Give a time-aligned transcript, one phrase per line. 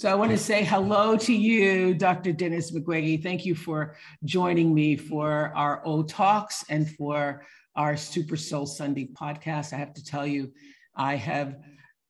[0.00, 2.32] So I want to say hello to you, Dr.
[2.32, 3.22] Denis Mukwege.
[3.22, 7.44] Thank you for joining me for our O Talks and for
[7.76, 9.74] our Super Soul Sunday podcast.
[9.74, 10.52] I have to tell you,
[10.96, 11.58] I have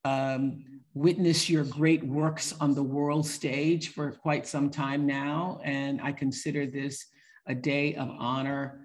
[0.04, 0.62] um,
[0.94, 6.12] witnessed your great works on the world stage for quite some time now, and I
[6.12, 7.06] consider this
[7.46, 8.82] a day of honor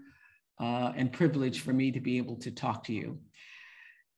[0.60, 3.20] uh, and privilege for me to be able to talk to you.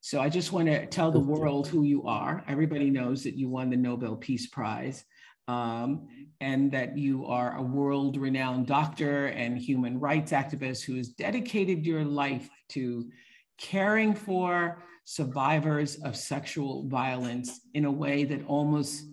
[0.07, 2.41] So I just want to tell the world who you are.
[2.47, 5.03] Everybody knows that you won the Nobel Peace Prize
[5.49, 6.07] um,
[6.39, 11.85] and that you are a world renowned doctor and human rights activist who has dedicated
[11.85, 13.09] your life to
[13.57, 19.03] caring for survivors of sexual violence in a way that almost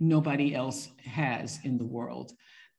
[0.00, 2.32] nobody else has in the world.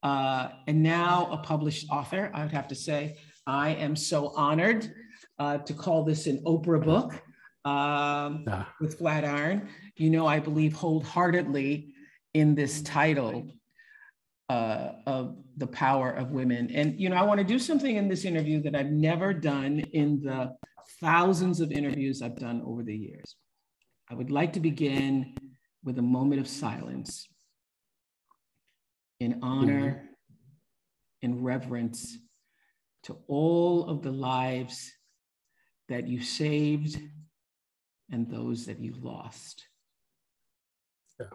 [0.03, 4.94] Uh, and now a published author, I would have to say, I am so honored
[5.39, 7.23] uh, to call this an Oprah book
[7.66, 8.66] um, yeah.
[8.80, 9.69] with Flatiron.
[9.95, 11.94] You know, I believe wholeheartedly
[12.33, 13.52] in this title
[14.50, 16.70] uh, of the power of women.
[16.73, 19.80] And, you know, I want to do something in this interview that I've never done
[19.94, 20.55] in the
[21.00, 23.36] thousands of interviews I've done over the years.
[24.09, 25.36] I would like to begin
[25.83, 27.27] with a moment of silence
[29.20, 30.09] in honor
[31.23, 31.44] mm-hmm.
[31.44, 32.17] reverence
[33.03, 34.92] to all of the lives
[35.89, 37.00] that you saved
[38.12, 39.66] and those that you lost.
[41.20, 41.28] Yeah.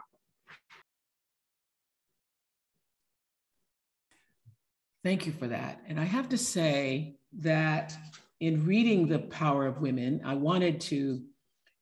[5.04, 5.82] Thank you for that.
[5.86, 7.96] And I have to say that
[8.40, 11.22] in reading The Power of Women, I wanted to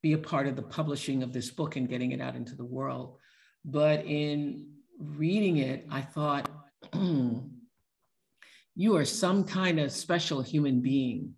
[0.02, 2.64] be a part of the publishing of this book and getting it out into the
[2.64, 3.18] world.
[3.64, 4.68] But in
[4.98, 6.48] reading it, I thought,
[6.94, 11.34] you are some kind of special human being.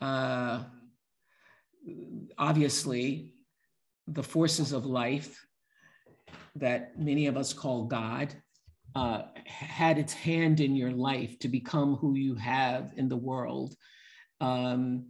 [0.00, 0.64] Uh,
[2.38, 3.34] obviously,
[4.06, 5.46] the forces of life
[6.56, 8.34] that many of us call God
[8.94, 13.74] uh, had its hand in your life to become who you have in the world.
[14.40, 15.06] Um,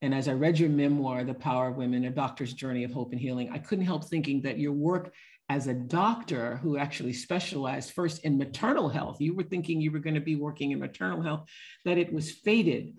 [0.00, 3.12] and as I read your memoir, The Power of Women, A Doctor's Journey of Hope
[3.12, 5.12] and Healing, I couldn't help thinking that your work
[5.50, 9.98] as a doctor who actually specialized first in maternal health, you were thinking you were
[9.98, 11.48] going to be working in maternal health,
[11.84, 12.94] that it was fated.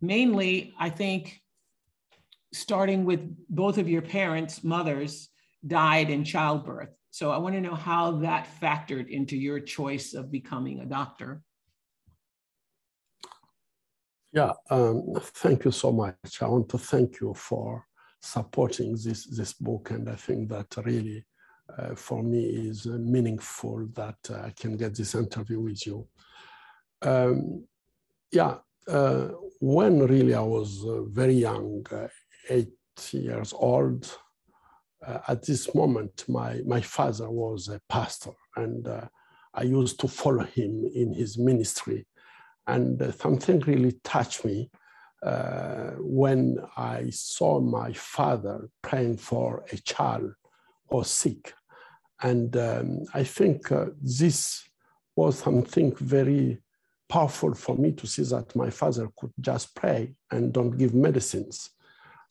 [0.00, 1.41] Mainly, I think
[2.52, 5.28] starting with both of your parents, mothers,
[5.66, 6.90] died in childbirth.
[7.10, 11.42] So I want to know how that factored into your choice of becoming a doctor.
[14.32, 16.40] Yeah, um, thank you so much.
[16.40, 17.86] I want to thank you for
[18.22, 19.90] supporting this, this book.
[19.90, 21.26] And I think that really,
[21.78, 26.08] uh, for me, is uh, meaningful that uh, I can get this interview with you.
[27.02, 27.66] Um,
[28.30, 28.56] yeah,
[28.88, 29.28] uh,
[29.60, 32.08] when really I was uh, very young, uh,
[32.48, 32.72] eight
[33.12, 34.18] years old.
[35.06, 39.06] Uh, at this moment, my, my father was a pastor, and uh,
[39.54, 42.06] I used to follow him in his ministry.
[42.66, 44.70] And uh, something really touched me
[45.22, 50.32] uh, when I saw my father praying for a child
[50.88, 51.54] or sick.
[52.22, 54.62] And um, I think uh, this
[55.16, 56.58] was something very
[57.08, 61.70] powerful for me to see that my father could just pray and don't give medicines.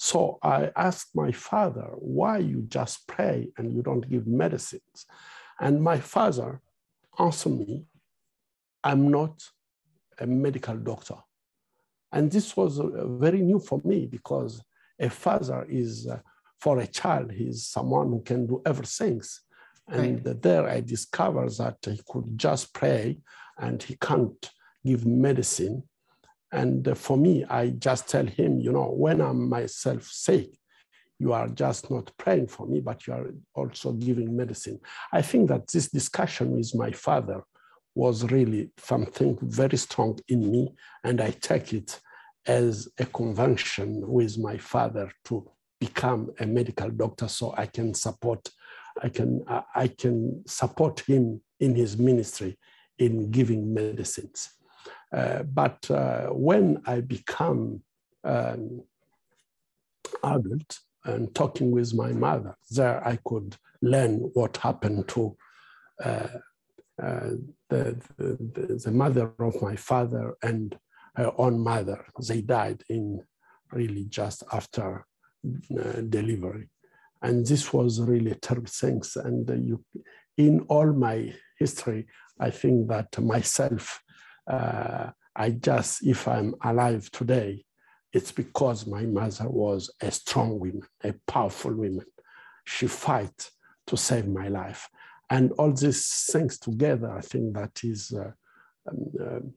[0.03, 5.05] So I asked my father, why you just pray and you don't give medicines?
[5.59, 6.59] And my father
[7.19, 7.85] answered me,
[8.83, 9.43] I'm not
[10.17, 11.17] a medical doctor.
[12.11, 14.63] And this was uh, very new for me because
[14.99, 16.17] a father is, uh,
[16.59, 19.21] for a child, he's someone who can do everything.
[19.87, 20.41] And right.
[20.41, 23.19] there I discovered that he could just pray
[23.59, 24.49] and he can't
[24.83, 25.83] give medicine.
[26.51, 30.49] And for me, I just tell him, you know, when I'm myself sick,
[31.17, 34.79] you are just not praying for me, but you are also giving medicine.
[35.13, 37.43] I think that this discussion with my father
[37.93, 41.99] was really something very strong in me, and I take it
[42.47, 45.47] as a convention with my father to
[45.79, 48.49] become a medical doctor so I can support
[49.01, 49.43] I can
[49.75, 52.57] I can support him in his ministry
[52.97, 54.49] in giving medicines.
[55.13, 57.81] Uh, but uh, when I become
[58.23, 58.83] um,
[60.23, 65.35] adult and talking with my mother, there I could learn what happened to
[66.03, 66.27] uh,
[67.01, 67.29] uh
[67.69, 70.77] the, the, the, mother of my father and
[71.15, 72.05] her own mother.
[72.27, 73.23] They died in
[73.71, 75.05] really just after
[75.45, 76.69] uh, delivery.
[77.21, 79.15] And this was really terrible things.
[79.15, 79.83] And uh, you,
[80.37, 82.07] in all my history,
[82.39, 84.01] I think that myself,
[84.47, 87.63] uh, I just, if I'm alive today,
[88.13, 92.05] it's because my mother was a strong woman, a powerful woman.
[92.65, 93.49] She fight
[93.87, 94.89] to save my life.
[95.29, 98.31] And all these things together, I think that is uh,
[98.89, 99.53] um,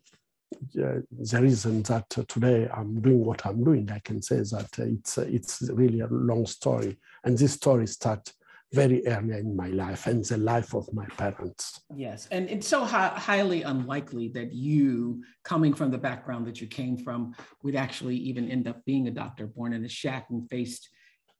[0.79, 3.91] uh, the reason that today I'm doing what I'm doing.
[3.91, 6.97] I can say that it's, it's really a long story.
[7.25, 8.35] And this story starts
[8.75, 11.81] very early in my life and the life of my parents.
[11.94, 16.67] Yes, and it's so hi- highly unlikely that you, coming from the background that you
[16.67, 20.49] came from, would actually even end up being a doctor, born in a shack and
[20.50, 20.88] faced,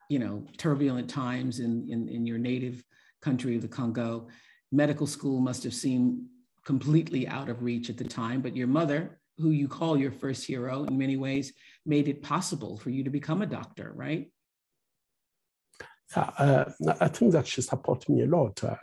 [0.09, 2.85] you know, turbulent times in, in, in your native
[3.21, 4.29] country of the Congo.
[4.71, 6.23] Medical school must have seemed
[6.65, 10.47] completely out of reach at the time, but your mother, who you call your first
[10.47, 11.53] hero in many ways,
[11.85, 14.31] made it possible for you to become a doctor, right?
[16.17, 16.65] Uh,
[17.01, 18.63] I think that she supported me a lot.
[18.63, 18.77] Uh,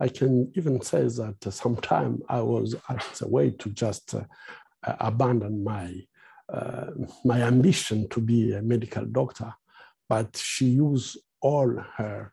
[0.00, 4.24] I can even say that uh, sometime I was at the way to just uh,
[4.82, 6.06] abandon my
[6.52, 6.90] uh,
[7.24, 9.54] my ambition to be a medical doctor,
[10.08, 12.32] but she used all her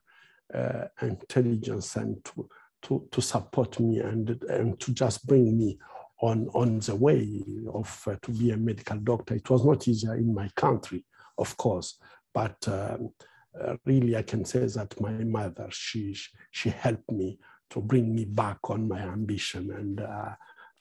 [0.53, 2.49] uh, intelligence and to,
[2.81, 5.79] to, to support me and, and to just bring me
[6.21, 7.41] on, on the way
[7.73, 9.35] of to be a medical doctor.
[9.35, 11.05] It was not easier in my country,
[11.37, 11.97] of course,
[12.33, 13.11] but um,
[13.59, 16.15] uh, really I can say that my mother, she,
[16.51, 17.39] she helped me
[17.71, 19.71] to bring me back on my ambition.
[19.71, 20.35] And uh,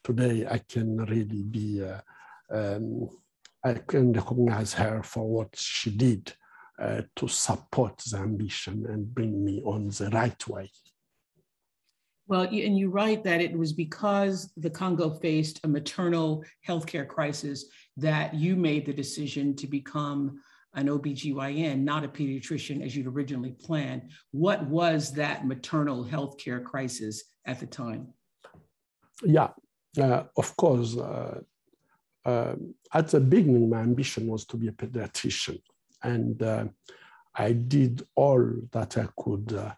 [0.04, 2.00] today I can really be, uh,
[2.50, 3.08] um,
[3.64, 6.32] I can recognize her for what she did
[6.80, 10.70] uh, to support the ambition and bring me on the right way.
[12.26, 17.64] Well, and you write that it was because the Congo faced a maternal healthcare crisis
[17.96, 20.40] that you made the decision to become
[20.74, 24.10] an OBGYN, not a pediatrician as you'd originally planned.
[24.30, 28.08] What was that maternal healthcare crisis at the time?
[29.24, 29.48] Yeah,
[29.98, 30.96] uh, of course.
[30.96, 31.40] Uh,
[32.24, 32.54] uh,
[32.92, 35.60] at the beginning, my ambition was to be a pediatrician.
[36.02, 36.66] And uh,
[37.34, 39.72] I did all that I could uh,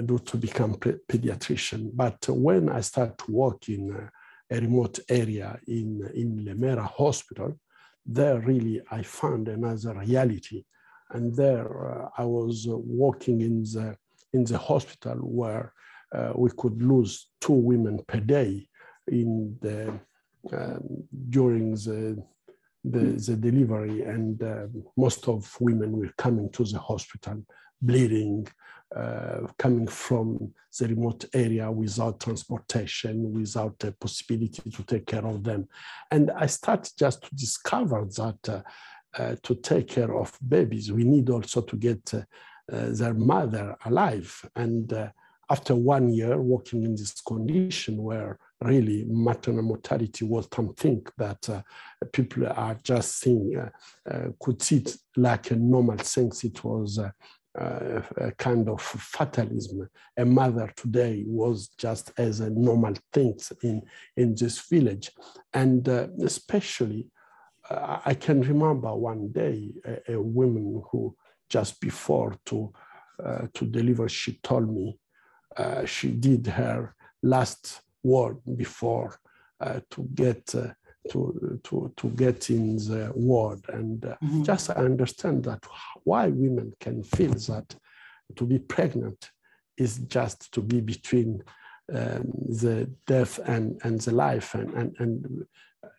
[0.00, 1.90] do to become a pediatrician.
[1.94, 4.08] But when I started to work in
[4.50, 7.58] a remote area in, in Lemera Hospital,
[8.04, 10.64] there really I found another reality.
[11.10, 13.96] And there uh, I was uh, working in the,
[14.32, 15.72] in the hospital where
[16.14, 18.68] uh, we could lose two women per day
[19.08, 20.00] in the,
[20.52, 22.22] um, during the,
[22.84, 24.02] the, the delivery.
[24.02, 24.66] And uh,
[24.96, 27.44] most of women were coming to the hospital
[27.80, 28.46] bleeding,
[28.96, 35.42] uh, coming from the remote area without transportation, without the possibility to take care of
[35.42, 35.68] them.
[36.10, 38.62] And I started just to discover that uh,
[39.18, 42.22] uh, to take care of babies, we need also to get uh,
[42.72, 44.48] uh, their mother alive.
[44.56, 44.92] And
[45.50, 51.62] after one year working in this condition where really maternal mortality was something that uh,
[52.12, 53.68] people are just seeing, uh,
[54.10, 56.32] uh, could see it like a normal thing.
[56.42, 56.98] It was
[57.58, 59.88] uh, a kind of fatalism.
[60.16, 63.82] A mother today was just as a normal thing in,
[64.16, 65.10] in this village.
[65.52, 67.08] And uh, especially,
[67.68, 71.14] uh, I can remember one day a, a, woman who
[71.48, 72.72] just before to,
[73.22, 74.98] uh, to deliver, she told me
[75.56, 79.18] uh, she did her last word before
[79.90, 80.52] to get
[81.10, 84.42] to, to, to get in the word and uh, mm-hmm.
[84.42, 85.64] just understand that
[86.04, 87.74] why women can feel that
[88.36, 89.30] to be pregnant
[89.76, 91.42] is just to be between
[91.92, 94.54] um, the death and, and the life.
[94.54, 95.46] And, and, and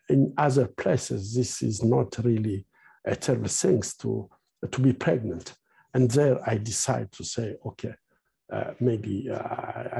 [0.08, 2.66] in other places this is not really
[3.04, 4.28] a terrible thing to,
[4.70, 5.54] to be pregnant.
[5.94, 7.94] And there i decide to say okay
[8.52, 9.36] uh, maybe uh,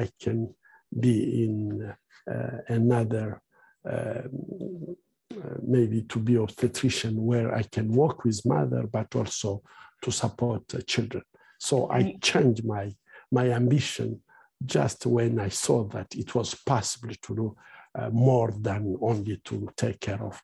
[0.03, 0.55] i can
[0.99, 1.95] be in
[2.31, 3.41] uh, another
[5.63, 9.63] maybe to be obstetrician where I can work with mother, but also
[10.03, 11.25] to support uh, children.
[11.59, 12.23] So I mm.
[12.23, 12.95] changed my,
[13.31, 14.21] my ambition
[14.65, 17.57] just when I saw that it was possible to do
[17.99, 20.41] uh, more than only to take care of,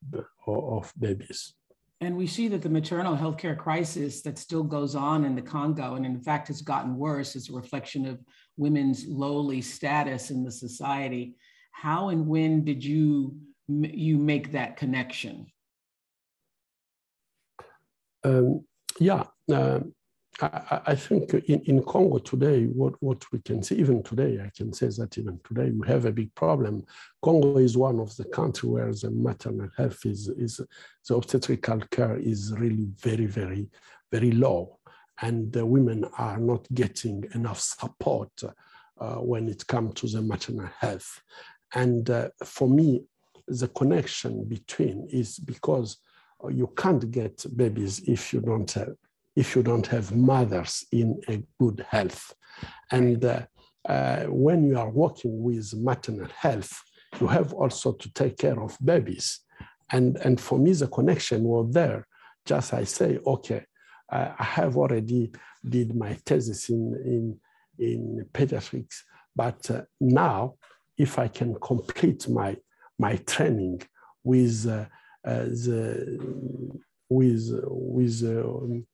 [0.47, 1.55] of babies.
[2.03, 5.97] And we see that the maternal healthcare crisis that still goes on in the Congo,
[5.97, 8.19] and in fact has gotten worse, is a reflection of
[8.57, 11.35] women's lowly status in the society.
[11.81, 13.35] How and when did you
[13.69, 15.47] you make that connection?
[18.23, 18.67] Um,
[18.99, 19.81] yeah, uh,
[20.43, 24.51] I, I, think in, in Congo today, what, what we can see, even today, I
[24.55, 26.85] can say that even today we have a big problem.
[27.23, 30.61] Congo is one of the countries where the maternal health is, is
[31.09, 33.71] the obstetrical care is really very, very,
[34.13, 34.81] very low.
[35.23, 38.33] And the women are not getting enough support
[39.01, 41.23] uh, when it comes to the maternal health.
[41.75, 43.05] And uh, for me,
[43.47, 45.99] the connection between is because
[46.51, 48.95] you can't get babies if you don't have
[49.37, 52.35] if you don't have mothers in a good health.
[52.91, 53.47] And uh,
[53.89, 56.83] uh, when you are working with maternal health,
[57.21, 59.41] you have also to take care of babies.
[59.93, 62.07] And, and for me, the connection was there.
[62.45, 63.65] Just I say, okay,
[64.11, 65.33] uh, I have already
[65.67, 69.03] did my thesis in, in, in pediatrics,
[69.35, 70.55] but uh, now
[71.01, 72.57] if I can complete my,
[72.99, 73.83] my training
[74.23, 74.85] with uh,
[75.27, 75.79] uh, the
[77.09, 78.87] with with um,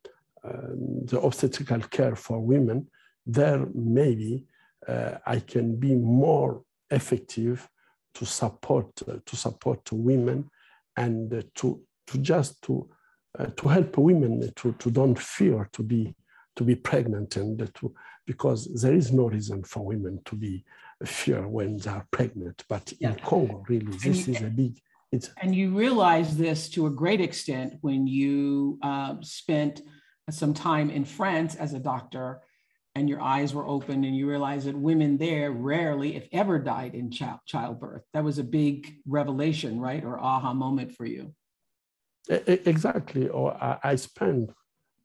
[0.45, 2.89] um, the obstetrical care for women,
[3.27, 4.47] there maybe
[4.89, 7.69] uh, I can be more effective
[8.15, 10.51] to support uh, to support women
[10.97, 12.89] and uh, to to just to
[13.39, 16.15] uh, to help women to, to don't fear to be
[16.55, 17.95] to be pregnant and to
[18.27, 20.65] because there is no reason for women to be
[21.05, 23.11] fear when they are pregnant but yeah.
[23.11, 24.79] in congo really this is a big
[25.13, 29.83] it's and you realize this to a great extent when you uh, spent
[30.31, 32.41] some time in France as a doctor
[32.97, 36.95] and your eyes were open and you realized that women there rarely, if ever, died
[36.95, 38.03] in child, childbirth.
[38.15, 40.03] That was a big revelation, right?
[40.03, 41.35] Or aha moment for you.
[42.29, 43.29] Exactly.
[43.29, 44.51] Or I spent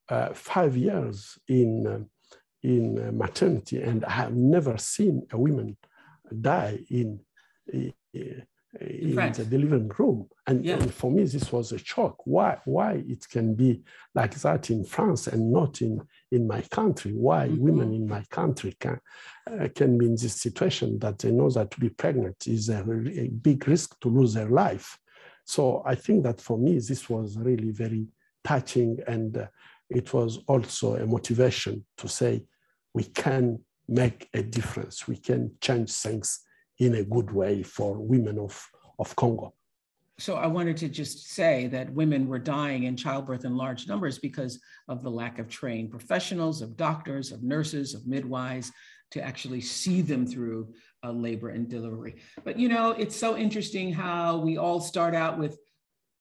[0.07, 1.99] uh, five years in, uh,
[2.63, 5.77] in uh, maternity and I have never seen a woman
[6.41, 7.19] die in,
[7.71, 7.93] in,
[8.79, 10.29] in the delivering room.
[10.47, 10.75] And, yeah.
[10.75, 12.25] and, for me, this was a shock.
[12.25, 13.83] Why, why it can be
[14.15, 16.01] like that in France and not in,
[16.31, 17.11] in my country?
[17.11, 17.61] Why mm-hmm.
[17.61, 18.99] women in my country can,
[19.49, 22.79] uh, can be in this situation that they know that to be pregnant is a,
[22.79, 24.97] a big risk to lose their life.
[25.45, 28.07] So I think that for me, this was really very
[28.43, 28.99] touching.
[29.07, 29.47] And uh,
[29.91, 32.45] it was also a motivation to say,
[32.93, 35.07] we can make a difference.
[35.07, 36.39] We can change things
[36.79, 38.69] in a good way for women of,
[38.99, 39.53] of Congo.
[40.17, 44.19] So I wanted to just say that women were dying in childbirth in large numbers
[44.19, 48.71] because of the lack of trained professionals, of doctors, of nurses, of midwives
[49.11, 52.15] to actually see them through uh, labor and delivery.
[52.43, 55.57] But you know, it's so interesting how we all start out with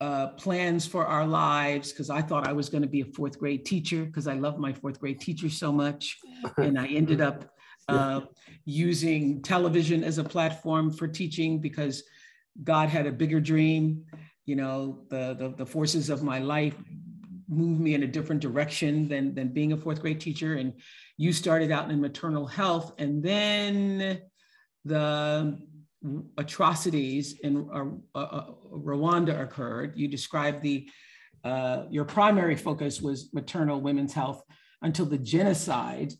[0.00, 3.38] uh, plans for our lives because I thought I was going to be a fourth
[3.38, 6.16] grade teacher because I love my fourth grade teacher so much.
[6.56, 7.44] And I ended up
[7.88, 8.22] uh,
[8.64, 12.02] using television as a platform for teaching because
[12.64, 14.04] God had a bigger dream.
[14.46, 16.74] You know, the, the, the forces of my life
[17.48, 20.54] moved me in a different direction than, than being a fourth grade teacher.
[20.54, 20.74] And
[21.18, 24.22] you started out in maternal health, and then
[24.84, 25.58] the
[26.38, 27.68] atrocities in
[28.14, 29.92] uh, uh, Rwanda occurred.
[29.96, 30.88] You described the
[31.44, 34.42] uh, your primary focus was maternal women's health
[34.82, 36.12] until the genocide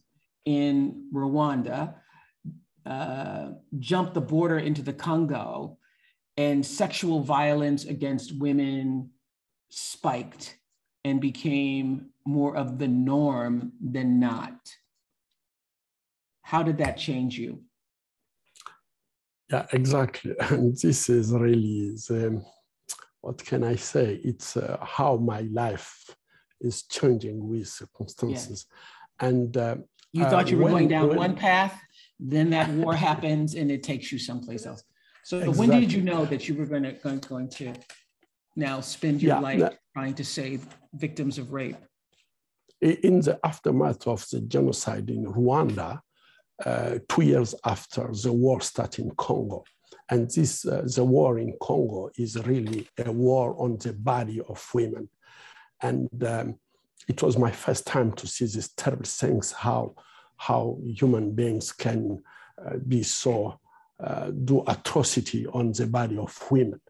[0.46, 1.94] in Rwanda,
[2.86, 5.78] uh, jumped the border into the Congo,
[6.36, 9.10] and sexual violence against women
[9.70, 10.56] spiked
[11.04, 14.58] and became more of the norm than not.
[16.42, 17.62] How did that change you?
[19.50, 20.34] Yeah, exactly.
[20.50, 22.42] And this is really the,
[23.20, 24.20] what can I say?
[24.22, 26.04] It's uh, how my life
[26.60, 28.66] is changing with circumstances.
[29.20, 29.28] Yeah.
[29.28, 29.76] And uh,
[30.12, 31.80] you thought uh, you were when, going down when, one path,
[32.18, 34.82] then that war happens and it takes you someplace else.
[35.24, 35.66] So exactly.
[35.66, 37.74] when did you know that you were going to, going, going to
[38.56, 41.76] now spend your yeah, life that, trying to save victims of rape?
[42.80, 46.00] In the aftermath of the genocide in Rwanda,
[46.64, 49.64] uh, two years after the war started in Congo,
[50.10, 54.68] and this uh, the war in Congo is really a war on the body of
[54.74, 55.08] women,
[55.80, 56.56] and um,
[57.08, 59.94] it was my first time to see these terrible things, how,
[60.36, 62.22] how human beings can
[62.64, 63.58] uh, be so,
[63.98, 66.80] uh, do atrocity on the body of women.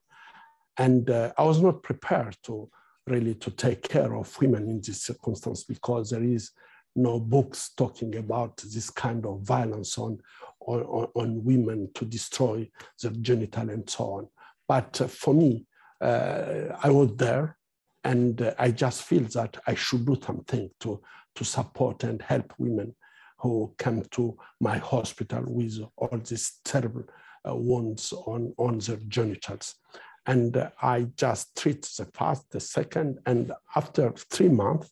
[0.76, 2.68] And uh, I was not prepared to
[3.06, 6.50] really to take care of women in this circumstance because there is
[6.96, 10.18] no books talking about this kind of violence on,
[10.60, 12.68] on, on women to destroy
[13.02, 14.28] their genital and so on.
[14.66, 15.66] But uh, for me,
[16.00, 17.56] uh, I was there
[18.04, 21.00] and uh, I just feel that I should do something to,
[21.34, 22.94] to support and help women
[23.38, 27.04] who come to my hospital with all these terrible
[27.48, 29.74] uh, wounds on, on their genitals.
[30.26, 34.90] And uh, I just treat the first, the second, and after three months,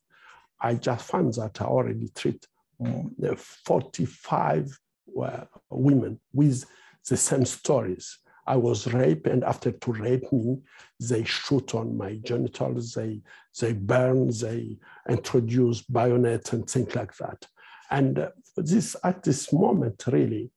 [0.60, 2.46] I just found that I already treat
[2.80, 4.78] mm, 45
[5.22, 6.64] uh, women with
[7.08, 8.18] the same stories.
[8.46, 10.58] I was raped, and after to rape me,
[10.98, 13.20] they shoot on my genitals, they,
[13.60, 17.46] they burn, they introduce bayonets and things like that.
[17.90, 20.50] And uh, this at this moment, really,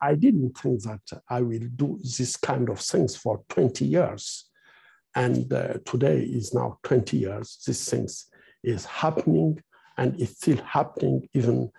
[0.00, 4.44] I didn't think that I will do this kind of things for 20 years.
[5.14, 7.62] And uh, today is now 20 years.
[7.66, 8.26] These things
[8.66, 9.62] is happening
[9.96, 11.70] and it's still happening even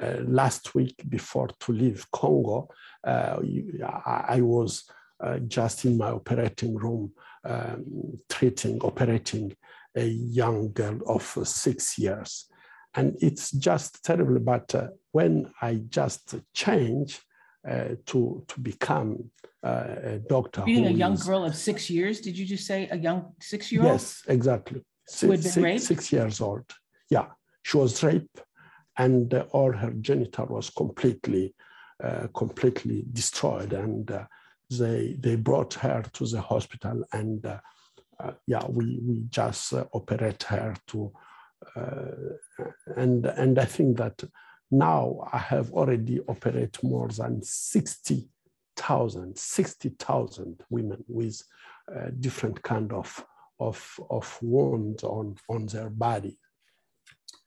[0.00, 2.68] uh, last week before to leave Congo.
[3.04, 3.38] Uh,
[3.84, 4.88] I, I, was
[5.20, 7.12] uh, just in my operating room
[7.44, 9.54] um, treating, operating
[9.94, 12.46] a young girl of six years.
[12.94, 17.20] And it's just terrible, but uh, when I just change,
[17.68, 19.30] uh, to to become
[19.64, 20.62] uh, a doctor.
[20.62, 23.72] Being a young is, girl of six years, did you just say a young six
[23.72, 23.90] year old?
[23.90, 24.82] Yes, exactly.
[25.08, 26.64] Six, six, six, years old.
[27.10, 27.26] Yeah,
[27.62, 28.42] she was raped,
[28.96, 31.54] and uh, all her genital was completely
[32.02, 34.24] uh, completely destroyed, and uh,
[34.70, 37.60] they they brought her to the hospital, and uh,
[38.46, 41.12] yeah, we we just operate her to.
[42.96, 44.22] and and I think that
[44.70, 51.42] now I have already operated more than 60,000, 60,000 women with
[51.94, 53.24] uh, different kind of,
[53.58, 56.38] of, of wounds on, on their body.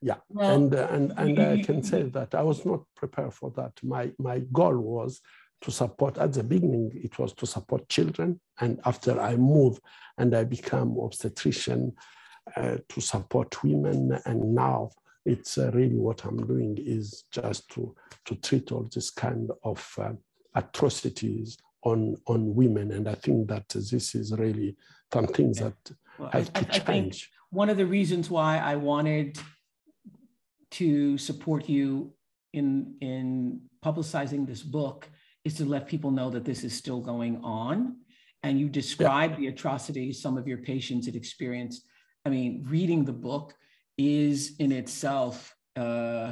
[0.01, 3.51] Yeah, well, and, uh, and, and I can say that I was not prepared for
[3.57, 3.73] that.
[3.83, 5.21] My, my goal was
[5.61, 8.39] to support, at the beginning, it was to support children.
[8.61, 9.81] And after I moved
[10.17, 11.93] and I became obstetrician
[12.55, 14.91] uh, to support women, and now
[15.25, 17.93] it's uh, really what I'm doing is just to,
[18.25, 20.13] to treat all this kind of uh,
[20.55, 22.91] atrocities on, on women.
[22.91, 24.77] And I think that this is really
[25.13, 25.75] something that
[26.17, 27.29] well, have I, to I, change.
[27.49, 29.39] one of the reasons why I wanted
[30.71, 32.13] to support you
[32.53, 35.07] in, in publicizing this book
[35.45, 37.97] is to let people know that this is still going on.
[38.43, 39.37] And you describe yeah.
[39.37, 41.83] the atrocities some of your patients had experienced.
[42.25, 43.53] I mean, reading the book,
[43.99, 46.31] is in itself uh,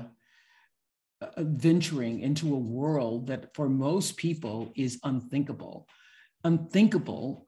[1.38, 5.86] venturing into a world that for most people is unthinkable.
[6.46, 7.47] Unthinkable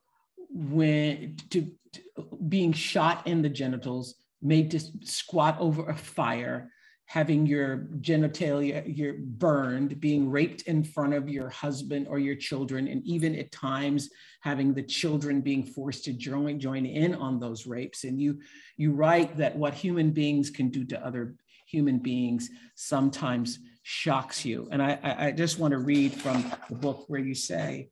[0.60, 2.02] when to, to
[2.48, 6.72] being shot in the genitals, made to squat over a fire,
[7.06, 12.88] having your genitalia you're burned, being raped in front of your husband or your children,
[12.88, 14.10] and even at times
[14.41, 18.04] having the children being forced to join, join in on those rapes.
[18.04, 18.39] And you,
[18.78, 24.67] you write that what human beings can do to other human beings sometimes shocks you.
[24.72, 27.89] And I, I just want to read from the book where you say,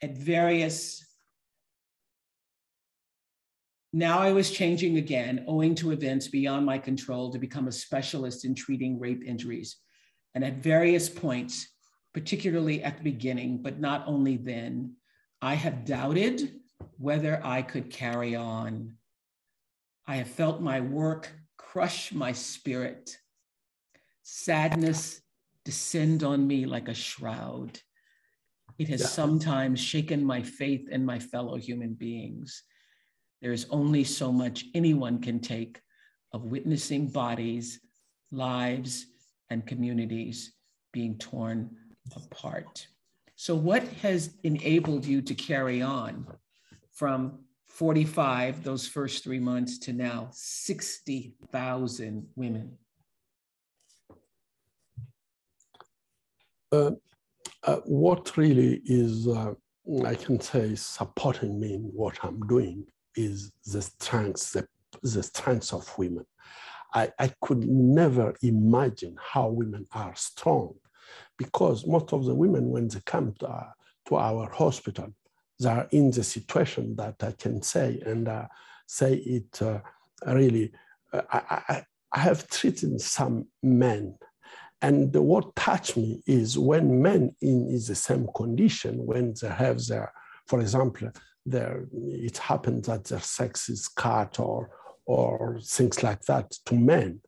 [0.00, 1.04] at various
[3.92, 8.44] now I was changing again, owing to events beyond my control, to become a specialist
[8.44, 9.76] in treating rape injuries.
[10.34, 11.68] And at various points,
[12.12, 14.94] particularly at the beginning, but not only then,
[15.40, 16.60] I have doubted
[16.98, 18.94] whether I could carry on.
[20.06, 23.16] I have felt my work crush my spirit,
[24.22, 25.20] sadness
[25.64, 27.78] descend on me like a shroud.
[28.78, 29.06] It has yeah.
[29.06, 32.62] sometimes shaken my faith in my fellow human beings.
[33.40, 35.80] There is only so much anyone can take
[36.32, 37.80] of witnessing bodies,
[38.32, 39.06] lives,
[39.50, 40.52] and communities
[40.92, 41.70] being torn
[42.16, 42.86] apart.
[43.36, 46.26] So, what has enabled you to carry on
[46.92, 52.72] from 45, those first three months, to now 60,000 women?
[56.72, 56.90] Uh,
[57.62, 59.54] uh, what really is, uh,
[60.04, 62.84] I can say, supporting me in what I'm doing
[63.18, 64.66] is the strength, the,
[65.02, 66.24] the strength of women.
[66.94, 70.74] I, I could never imagine how women are strong
[71.36, 73.74] because most of the women, when they come to our,
[74.06, 75.12] to our hospital,
[75.60, 78.46] they are in the situation that I can say and uh,
[78.86, 79.80] say it uh,
[80.26, 80.72] really.
[81.12, 84.14] Uh, I, I, I have treated some men
[84.80, 89.84] and what touched me is when men in is the same condition, when they have
[89.86, 90.12] their,
[90.46, 91.10] for example,
[91.50, 94.70] their, it happens that their sex is cut or,
[95.06, 97.20] or things like that to men.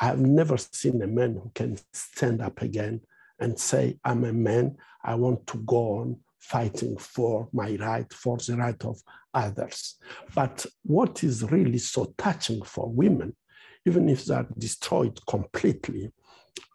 [0.00, 3.02] I have never seen a man who can stand up again
[3.38, 8.38] and say, I'm a man, I want to go on fighting for my right, for
[8.38, 8.98] the right of
[9.34, 9.96] others.
[10.34, 13.36] But what is really so touching for women,
[13.86, 16.12] even if they're destroyed completely,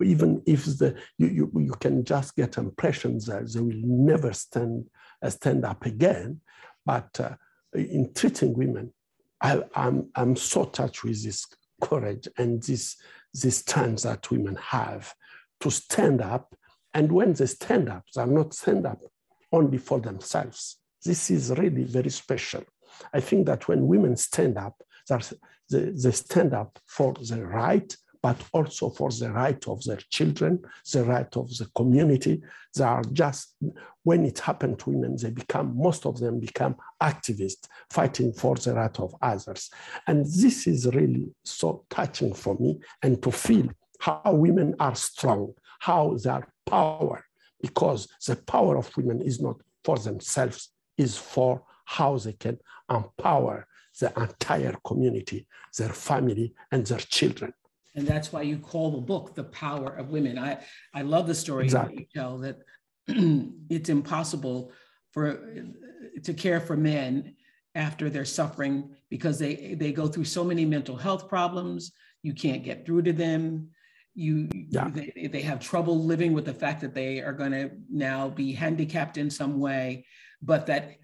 [0.02, 4.86] even if the, you, you, you can just get impressions that they will never stand,
[5.22, 6.42] uh, stand up again,
[6.86, 7.36] but uh,
[7.74, 8.94] in treating women,
[9.42, 11.46] I, I'm, I'm so touched with this
[11.82, 12.96] courage and this,
[13.34, 15.14] this strength that women have
[15.62, 16.56] to stand up.
[16.94, 19.00] And when they stand up, they are not stand up
[19.52, 20.78] only for themselves.
[21.04, 22.64] This is really very special.
[23.14, 24.82] I think that when women stand up,
[25.70, 30.60] they, they stand up for the right but also for the right of their children,
[30.92, 32.42] the right of the community.
[32.76, 33.54] They are just,
[34.02, 38.74] when it happened to women, they become, most of them become activists fighting for the
[38.74, 39.70] right of others.
[40.08, 45.54] And this is really so touching for me and to feel how women are strong,
[45.78, 47.24] how they are power,
[47.62, 52.58] because the power of women is not for themselves, is for how they can
[52.90, 53.68] empower
[54.00, 55.46] the entire community,
[55.78, 57.54] their family, and their children
[57.96, 60.58] and that's why you call the book the power of women i
[60.94, 61.96] i love the story exactly.
[61.96, 62.58] that you tell that
[63.70, 64.72] it's impossible
[65.12, 65.64] for
[66.24, 67.36] to care for men
[67.76, 71.92] after they're suffering because they they go through so many mental health problems
[72.24, 73.70] you can't get through to them
[74.14, 74.90] you yeah.
[74.90, 78.54] they, they have trouble living with the fact that they are going to now be
[78.54, 80.06] handicapped in some way
[80.42, 80.96] but that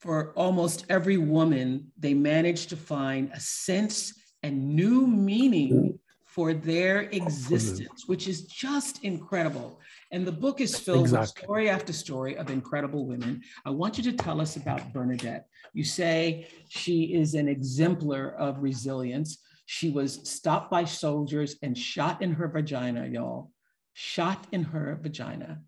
[0.00, 5.98] for almost every woman they manage to find a sense and new meaning mm.
[6.34, 9.78] For their existence, which is just incredible.
[10.12, 11.18] And the book is filled exactly.
[11.20, 13.42] with story after story of incredible women.
[13.66, 15.46] I want you to tell us about Bernadette.
[15.74, 19.38] You say she is an exemplar of resilience.
[19.66, 23.50] She was stopped by soldiers and shot in her vagina, y'all,
[23.92, 25.60] shot in her vagina.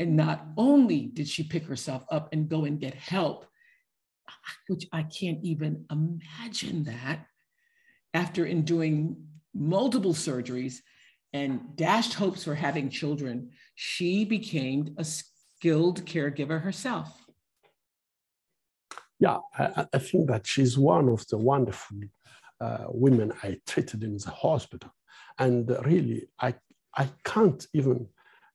[0.00, 3.46] And not only did she pick herself up and go and get help,
[4.66, 7.26] which I can't even imagine that
[8.12, 9.18] after enduring
[9.54, 10.76] multiple surgeries,
[11.32, 17.26] and dashed hopes for having children, she became a skilled caregiver herself.
[19.18, 21.98] Yeah, I, I think that she's one of the wonderful
[22.60, 24.90] uh, women I treated in the hospital.
[25.38, 26.54] And really, I,
[26.96, 28.06] I can't even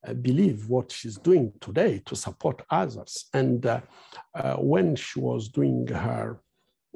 [0.08, 3.26] uh, believe what she's doing today to support others.
[3.34, 3.82] And uh,
[4.34, 6.40] uh when she was doing her,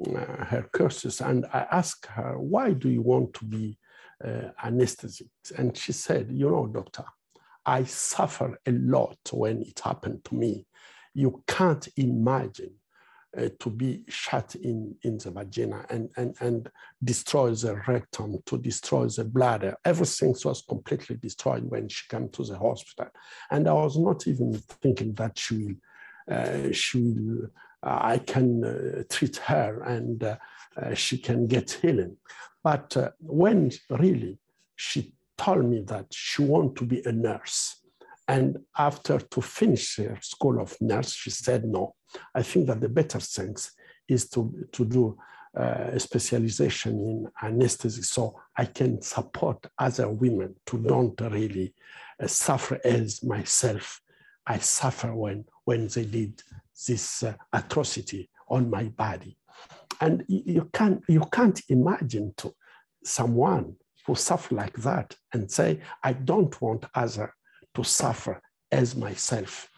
[0.06, 3.76] uh, her courses, and I asked her, why do you want to be
[4.24, 4.50] uh.
[4.62, 7.04] And she said, you know, doctor,
[7.66, 10.66] I suffer a lot when it happened to me.
[11.14, 12.74] You can't imagine
[13.36, 16.70] uh, to be shut in, in the vagina and, and, and
[17.02, 19.76] destroy the rectum, to destroy the bladder.
[19.84, 23.10] Everything was completely destroyed when she came to the hospital.
[23.50, 27.50] And I was not even thinking that she will, uh, she will
[27.84, 30.36] uh, I can uh, treat her and uh,
[30.76, 32.16] uh, she can get healing.
[32.64, 34.38] But uh, when really
[34.74, 37.76] she told me that she wanted to be a nurse,
[38.26, 41.94] and after to finish her school of nurse, she said, no,
[42.34, 43.54] I think that the better thing
[44.08, 45.18] is to, to do
[45.56, 51.74] uh, a specialization in anesthesia so I can support other women to don't really
[52.20, 54.00] uh, suffer as myself.
[54.46, 56.42] I suffer when, when they did
[56.86, 59.36] this uh, atrocity on my body.
[60.00, 62.54] And you can't, you can't imagine to
[63.04, 63.76] someone
[64.06, 67.34] who suffer like that and say, I don't want other
[67.74, 69.68] to suffer as myself.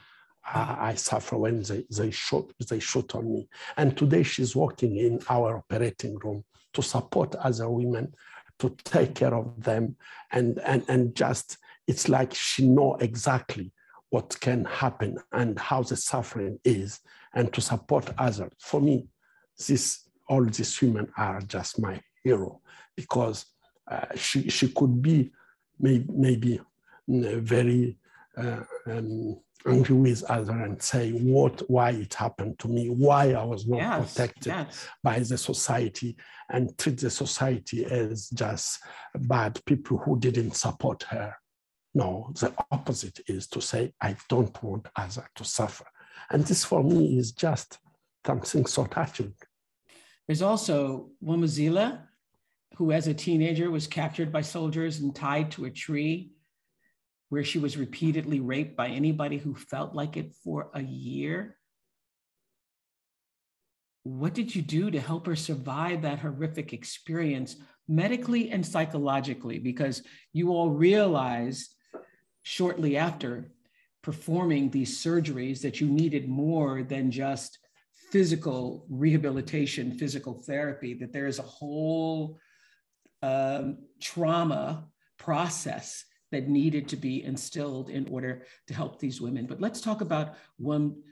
[0.55, 3.49] Uh, I suffer when they, they, shoot, they shoot on me.
[3.77, 8.15] And today she's working in our operating room to support other women,
[8.61, 9.97] to take care of them.
[10.33, 13.73] And, and, and just, it's like she know exactly
[14.11, 17.01] what can happen and how the suffering is
[17.35, 18.51] and to support others.
[18.61, 19.09] For me,
[19.67, 22.61] this all these women are just my hero
[22.97, 23.47] because
[23.91, 25.31] uh, she, she could be
[25.79, 26.61] may, maybe
[27.09, 27.99] mm, very
[28.37, 32.89] uh, um, angry with others and say what why it happened to me?
[32.89, 34.89] Why i was not yes, protected yes.
[35.03, 36.17] by the society
[36.51, 38.81] and treat the society as just
[39.15, 41.35] bad people who didn't support her?
[41.95, 45.87] No the opposite is to say i don't want others to suffer.
[46.31, 47.79] And this for me is just
[48.27, 49.35] something so touching
[50.27, 52.03] there's also Wamazila,
[52.77, 56.33] who as a teenager was captured by soldiers and tied to a tree
[57.29, 61.57] where she was repeatedly raped by anybody who felt like it for a year.
[64.03, 67.57] What did you do to help her survive that horrific experience
[67.89, 69.59] medically and psychologically?
[69.59, 71.75] Because you all realized
[72.43, 73.51] shortly after
[74.03, 77.59] performing these surgeries that you needed more than just
[78.11, 82.39] physical rehabilitation, physical therapy, that there is a whole
[83.23, 84.87] um, trauma
[85.19, 89.47] process that needed to be instilled in order to help these women.
[89.47, 91.03] But let's talk about Wam,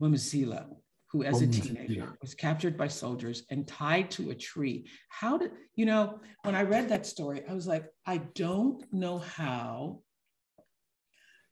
[0.00, 0.66] Wamazila,
[1.10, 4.88] who, as a teenager, was captured by soldiers and tied to a tree.
[5.08, 9.18] How did, you know, when I read that story, I was like, I don't know
[9.18, 10.00] how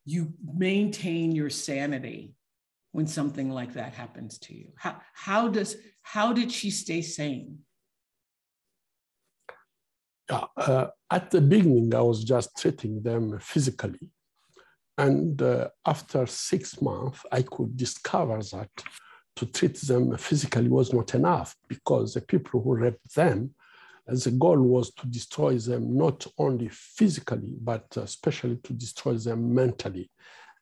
[0.04, 2.34] you maintain your sanity
[2.92, 4.68] when something like that happens to you.
[4.76, 7.58] How, how does, how did she stay sane?
[10.30, 14.08] Uh, at the beginning, I was just treating them physically.
[14.96, 18.70] And uh, after six months, I could discover that
[19.36, 23.54] to treat them physically was not enough because the people who raped them,
[24.06, 30.10] the goal was to destroy them not only physically, but especially to destroy them mentally.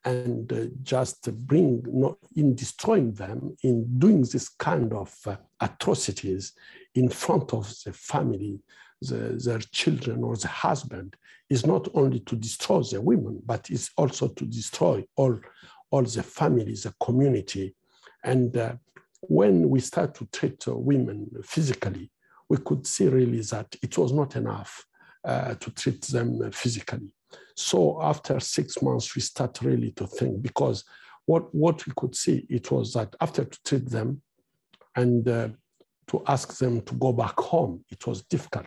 [0.05, 6.53] And uh, just bring, not in destroying them, in doing this kind of uh, atrocities
[6.95, 8.61] in front of the family,
[9.03, 11.17] the, their children or the husband,
[11.51, 15.39] is not only to destroy the women, but is also to destroy all,
[15.91, 17.75] all the families, the community,
[18.25, 18.75] and uh,
[19.21, 22.11] when we start to treat uh, women physically,
[22.49, 24.85] we could see really that it was not enough
[25.25, 27.09] uh, to treat them physically.
[27.61, 30.83] So after six months, we start really to think because
[31.27, 34.23] what, what we could see, it was that after to treat them
[34.97, 35.49] and uh,
[36.09, 38.67] to ask them to go back home, it was difficult.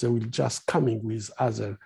[0.00, 1.78] They will just coming with other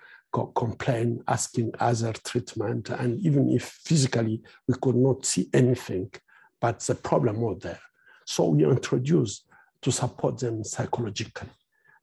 [0.54, 2.90] complaint, asking other treatment.
[2.90, 6.12] And even if physically we could not see anything,
[6.60, 7.80] but the problem was there.
[8.24, 9.46] So we introduced
[9.82, 11.48] to support them psychologically.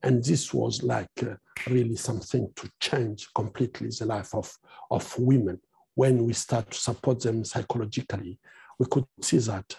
[0.04, 1.36] And this was like uh,
[1.68, 4.54] really something to change completely the life of,
[4.92, 5.60] of women.
[5.96, 8.40] When we start to support them psychologically,
[8.80, 9.76] we could see that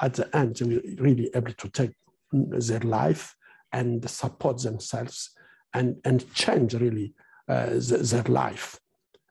[0.00, 1.92] at the end, they were really able to take
[2.32, 3.34] their life
[3.72, 5.30] and support themselves
[5.74, 7.14] and, and change really
[7.48, 8.78] uh, the, their life.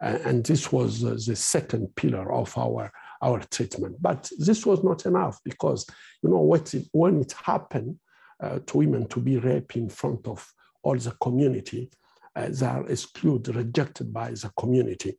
[0.01, 2.91] Uh, and this was uh, the second pillar of our
[3.21, 3.95] our treatment.
[4.01, 5.87] But this was not enough because,
[6.21, 7.97] you know, what it, when it happened
[8.39, 11.89] to women to be raped in front of all the community,
[12.35, 15.17] uh, they are excluded, rejected by the community.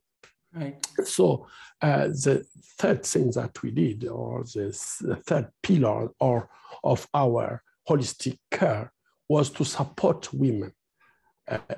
[0.53, 0.83] Right.
[1.03, 1.47] So
[1.81, 2.45] uh, the
[2.77, 4.67] third thing that we did, or the,
[5.01, 6.49] the third pillar or
[6.83, 8.91] of our holistic care,
[9.27, 10.73] was to support women uh,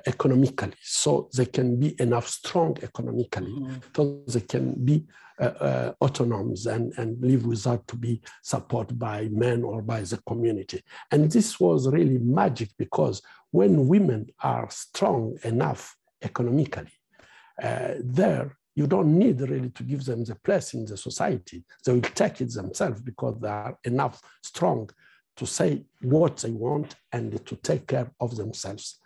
[0.06, 3.82] economically so they can be enough strong economically mm.
[3.96, 5.06] so they can be
[5.40, 10.18] uh, uh, autonomous and, and live without to be supported by men or by the
[10.28, 10.82] community.
[11.10, 16.92] And this was really magic because when women are strong enough economically
[17.62, 21.62] uh, there you don't need really to give them the place in the society.
[21.84, 24.88] They will take it themselves because they are enough strong
[25.36, 28.98] to say what they want and to take care of themselves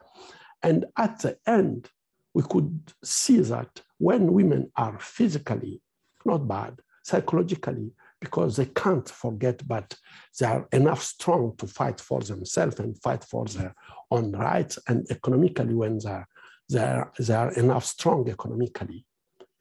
[0.63, 1.91] and at the end,
[2.35, 5.81] we could see that when women are physically
[6.25, 9.95] not bad, psychologically, because they can't forget, but
[10.39, 13.75] they are enough strong to fight for themselves and fight for their
[14.11, 14.79] own rights.
[14.89, 16.29] And economically, when they are,
[16.69, 19.05] they are, they are enough strong economically,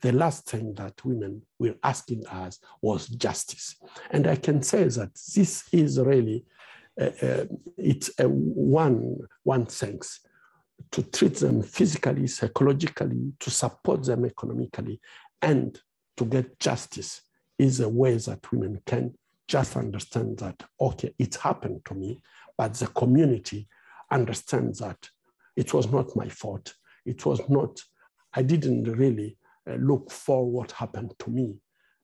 [0.02, 3.76] the last thing that women were asking us was justice.
[4.12, 6.46] And I can say that this is really,
[7.00, 7.46] uh, uh,
[7.78, 10.22] it's one, one thanks
[10.92, 15.00] to treat them physically, psychologically, to support them economically,
[15.42, 15.80] and
[16.18, 17.22] to get justice
[17.58, 19.14] is a way that women can
[19.48, 22.22] just understand that, okay, it happened to me,
[22.58, 23.68] but the community
[24.12, 25.10] understands that
[25.56, 26.74] it was not my fault.
[27.06, 27.82] It was not,
[28.34, 29.38] I didn't really
[29.70, 31.58] uh, look for what happened to me.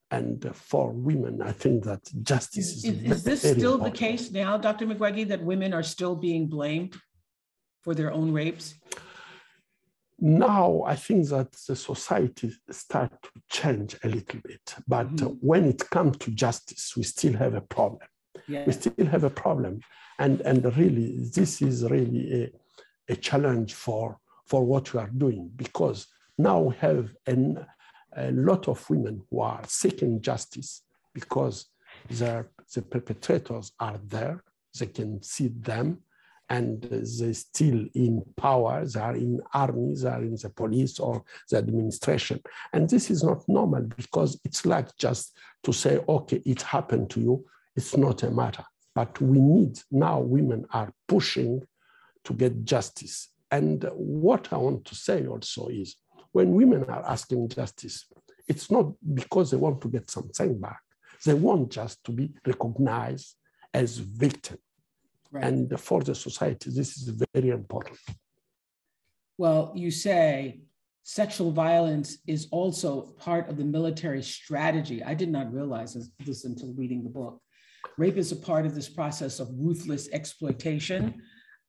[0.10, 2.86] And uh, for women, I think that justice is.
[2.86, 3.94] Is, is this still important.
[3.94, 4.86] the case now, Dr.
[4.86, 6.96] Mukwege, that women are still being blamed
[7.82, 8.76] for their own rapes?
[10.20, 15.34] Now, I think that the society start to change a little bit, but mm-hmm.
[15.42, 18.08] when it comes to justice, we still have a problem.
[18.48, 18.64] Yeah.
[18.66, 19.80] We still have a problem,
[20.20, 25.50] and and really, this is really a, a challenge for for what we are doing
[25.56, 27.66] because now we have an,
[28.16, 31.68] a lot of women who are seeking justice because
[32.10, 32.46] the
[32.90, 34.44] perpetrators are there,
[34.78, 36.00] they can see them,
[36.52, 41.24] and they still in power, they are in armies, they are in the police or
[41.50, 42.42] the administration.
[42.74, 45.34] And this is not normal because it's like just
[45.64, 48.66] to say, okay, it happened to you, it's not a matter.
[48.94, 51.62] But we need, now women are pushing
[52.26, 53.30] to get justice.
[53.50, 55.96] And what I want to say also is
[56.34, 58.08] when women are asking justice,
[58.46, 60.82] it's not because they want to get something back.
[61.26, 63.38] They want just to be recognized
[63.74, 64.60] as victims
[65.32, 65.46] Right.
[65.46, 67.98] And for the society, this is very important.
[69.38, 70.62] Well, you say
[71.04, 75.04] sexual violence is also part of the military strategy.
[75.04, 77.42] I did not realize this, until reading the book.
[77.98, 81.22] Rape is a part of this process of ruthless exploitation.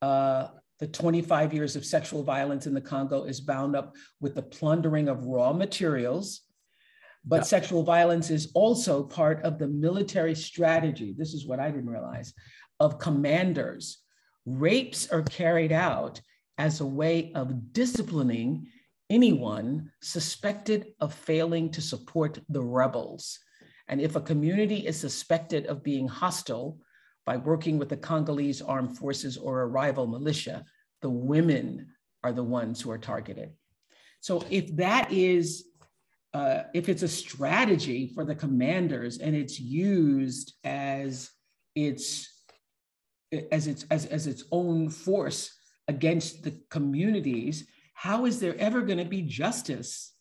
[0.02, 0.48] Uh,
[0.80, 5.08] the 25 years of sexual violence in the Congo is bound up with the plundering
[5.08, 6.42] of raw materials.
[7.24, 7.42] But yeah.
[7.44, 11.14] sexual violence is also part of the military strategy.
[11.16, 12.34] This is what I didn't realize
[12.82, 13.98] of commanders.
[14.44, 16.20] Rapes are carried out
[16.58, 18.66] as a way of disciplining
[19.08, 23.38] anyone suspected of failing to support the rebels.
[23.86, 26.78] And if a community is suspected of being hostile
[27.24, 30.64] by working with the Congolese armed forces or a rival militia,
[31.02, 31.86] the women
[32.24, 33.52] are the ones who are targeted.
[34.20, 35.66] So if that is,
[36.34, 41.30] uh, if it's a strategy for the commanders and it's used as
[41.76, 42.31] its
[43.50, 48.98] as its as, as its own force against the communities, how is there ever going
[48.98, 50.12] to be justice?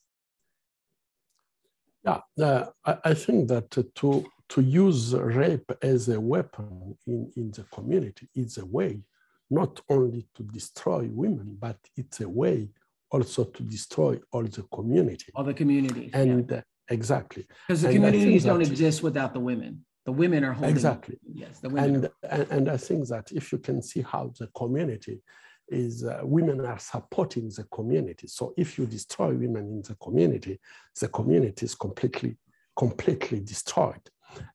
[2.03, 7.51] Yeah, uh, I, I, think that to to use rape as a weapon in, in
[7.51, 9.03] the community is a way
[9.51, 12.69] not only to destroy women, but it's a way
[13.11, 15.31] also to destroy all the community.
[15.35, 16.09] All the communities.
[16.13, 16.57] And yeah.
[16.57, 17.45] uh, exactly.
[17.67, 19.85] Because the and communities don't exist without the women.
[20.05, 20.71] The women are holding.
[20.71, 21.19] Exactly.
[21.23, 21.95] Yes, the women.
[21.95, 25.21] And, and, and, I think that if you can see how the community
[25.67, 28.27] is, uh, women are supporting the community.
[28.27, 30.59] So if you destroy women in the community,
[30.99, 32.37] the community is completely,
[32.75, 34.01] completely destroyed.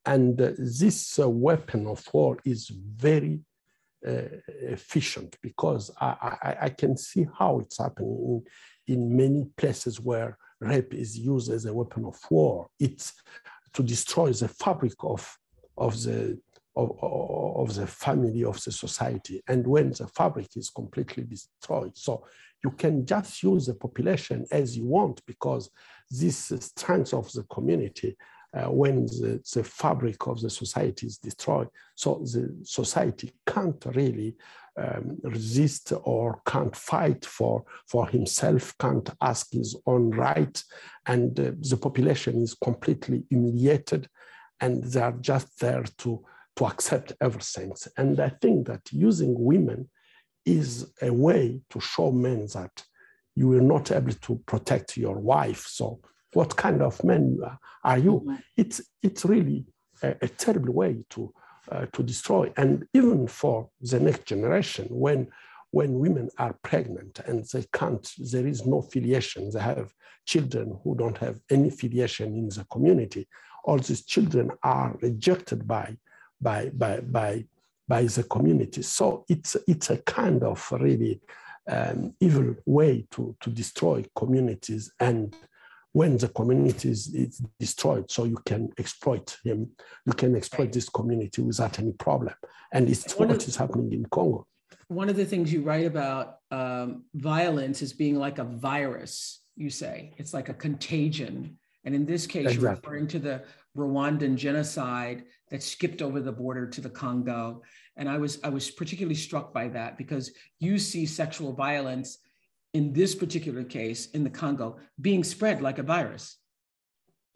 [0.04, 3.40] And uh, this uh, weapon of war is very
[4.06, 8.44] uh, efficient because I, I, I, can see how it's happening
[8.86, 12.68] in, in many places where rape is used as a weapon of war.
[12.78, 13.14] It's
[13.76, 15.38] to destroy the fabric of,
[15.76, 16.40] of, the,
[16.76, 19.42] of, of the family, of the society.
[19.46, 22.24] And when the fabric is completely destroyed, so
[22.64, 25.68] you can just use the population as you want because
[26.10, 28.16] this strength of the community
[28.56, 31.68] uh, when the, the, fabric of the society is destroyed.
[31.94, 34.36] So the society can't really
[34.76, 40.62] um, resist or can't fight for, for himself, can't ask his own right.
[41.06, 44.08] And uh, the population is completely humiliated
[44.60, 46.24] and they are just there to,
[46.56, 47.72] to accept everything.
[47.96, 49.90] And I think that using women
[50.44, 52.84] is a way to show men that
[53.34, 55.66] you will not able to protect your wife.
[55.66, 56.00] So
[56.32, 57.38] what kind of man
[57.84, 58.38] are you?
[58.56, 59.66] It's, it's really
[60.02, 61.32] a, a terrible way to,
[61.70, 62.52] uh, to destroy.
[62.56, 65.28] And even for the next generation, when,
[65.70, 69.92] when women are pregnant and they can't, there is no filiation, they have
[70.24, 73.28] children who don't have any filiation in the community,
[73.64, 75.96] all these children are rejected by,
[76.40, 77.44] by, by, by,
[77.88, 78.82] by the community.
[78.82, 81.20] So it's, it's a kind of really
[81.68, 85.34] um, evil way to, to destroy communities and
[85.96, 89.70] when the community is, is, destroyed, so you can exploit him,
[90.04, 92.34] you can exploit this community without any problem.
[92.70, 94.46] And it's what of, is happening in Congo.
[94.88, 99.70] One of the things you write about um, violence is being like a virus, you
[99.70, 100.12] say.
[100.18, 101.56] It's like a contagion.
[101.86, 102.62] And in this case, exactly.
[102.62, 107.62] you're referring to the Rwandan genocide that skipped over the border to the Congo.
[107.96, 112.18] And I was I was particularly struck by that because you see sexual violence
[112.76, 116.36] in this particular case in the Congo being spread like a virus.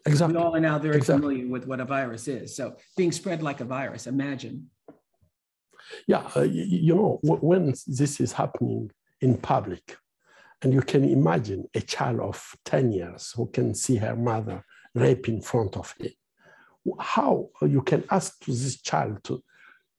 [0.04, 0.36] Exactly.
[0.36, 1.22] We all are now very exactly.
[1.22, 2.54] familiar with what a virus is.
[2.54, 4.68] So being spread like a virus, imagine.
[6.06, 8.90] Yeah, uh, you, know, when this is happening
[9.22, 9.96] in public,
[10.62, 14.62] and you can imagine a child of 10 years who can see her mother
[14.94, 16.12] rape in front of him.
[16.98, 19.42] How you can ask this child to,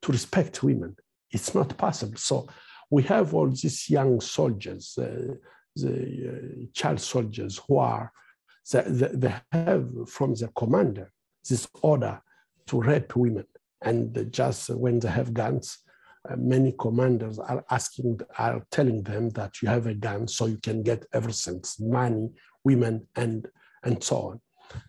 [0.04, 0.96] to respect women?
[1.32, 2.18] It's not possible.
[2.18, 2.48] So
[2.92, 5.34] we have all these young soldiers, uh,
[5.76, 8.12] the child soldiers who are,
[8.72, 11.12] they, they have from their commander
[11.50, 12.22] this order
[12.68, 13.46] to rape women.
[13.82, 15.80] And just when they have guns,
[16.30, 20.58] uh, many commanders are asking, are telling them that you have a gun so you
[20.58, 22.30] can get everything, money,
[22.64, 23.48] women, and,
[23.84, 24.42] and so on.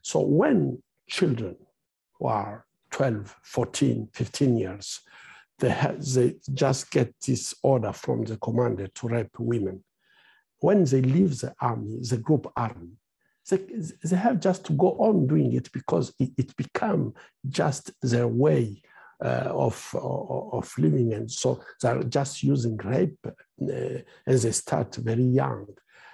[0.02, 1.56] So when children
[2.18, 5.00] who are 12, 14, 15 years
[5.58, 9.84] they, they just get this order from the commander to rape women.
[10.60, 12.92] When they leave the army, the group army,
[13.48, 13.58] they,
[14.04, 17.14] they have just to go on doing it because it, it become
[17.48, 18.82] just their way
[19.24, 21.12] uh, of, of living.
[21.14, 25.66] And so they're just using rape uh, as they start very young.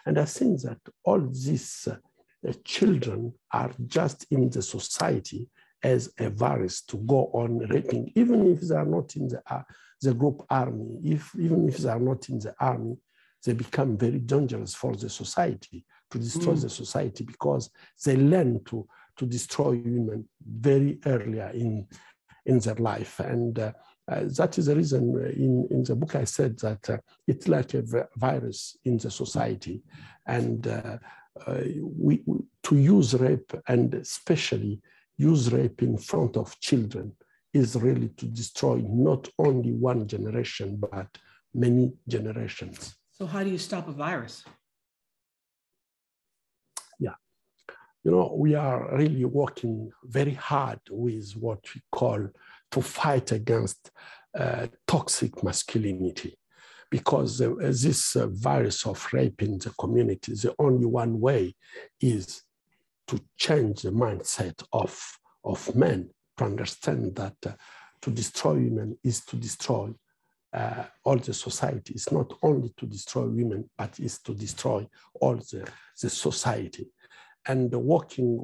[0.07, 5.49] And I think that all these uh, children are just in the society
[5.83, 9.62] as a virus to go on raping, even if they are not in the, uh,
[10.03, 12.97] the group army, if, even if they are not in the army,
[13.45, 16.62] they become very dangerous for the society, to destroy mm.
[16.62, 17.70] the society because
[18.05, 21.87] they learn to, to destroy women very earlier in,
[22.47, 23.20] in their life.
[23.20, 23.72] And uh,
[24.11, 27.74] uh, that is the reason in, in the book I said that uh, it's like
[27.74, 27.85] a
[28.16, 29.83] virus in the society.
[30.26, 30.99] And uh,
[31.47, 32.24] uh, we,
[32.64, 34.81] to use rape and especially
[35.19, 37.12] use rape in front of children
[37.53, 41.09] is really to destroy not only one generation, but
[41.53, 42.97] many generations.
[43.11, 44.45] So how do you stop a virus?
[47.01, 47.14] Yeah,
[48.05, 52.29] you know, we are really working very hard with what we call
[52.71, 53.91] to fight against
[54.39, 56.39] uh, toxic masculinity
[56.91, 61.55] because uh, this uh, virus of rape in the community, the only one way
[62.01, 62.43] is
[63.09, 67.52] to change the mindset of, of men to understand that uh,
[68.00, 69.92] to destroy women is to destroy
[70.52, 71.94] uh, all the society.
[71.94, 74.88] It's not only to destroy women, but it's to destroy
[75.20, 75.68] all the,
[76.00, 76.86] the society.
[77.46, 78.40] And working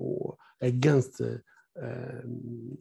[0.60, 1.42] against the
[1.80, 2.78] um,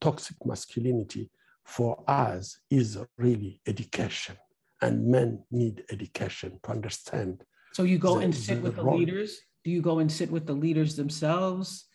[0.00, 1.30] toxic masculinity
[1.64, 4.36] for us is really education
[4.80, 7.44] and men need education to understand.
[7.72, 8.98] So you go the, and sit the with the role.
[8.98, 9.38] leaders?
[9.64, 11.86] Do you go and sit with the leaders themselves,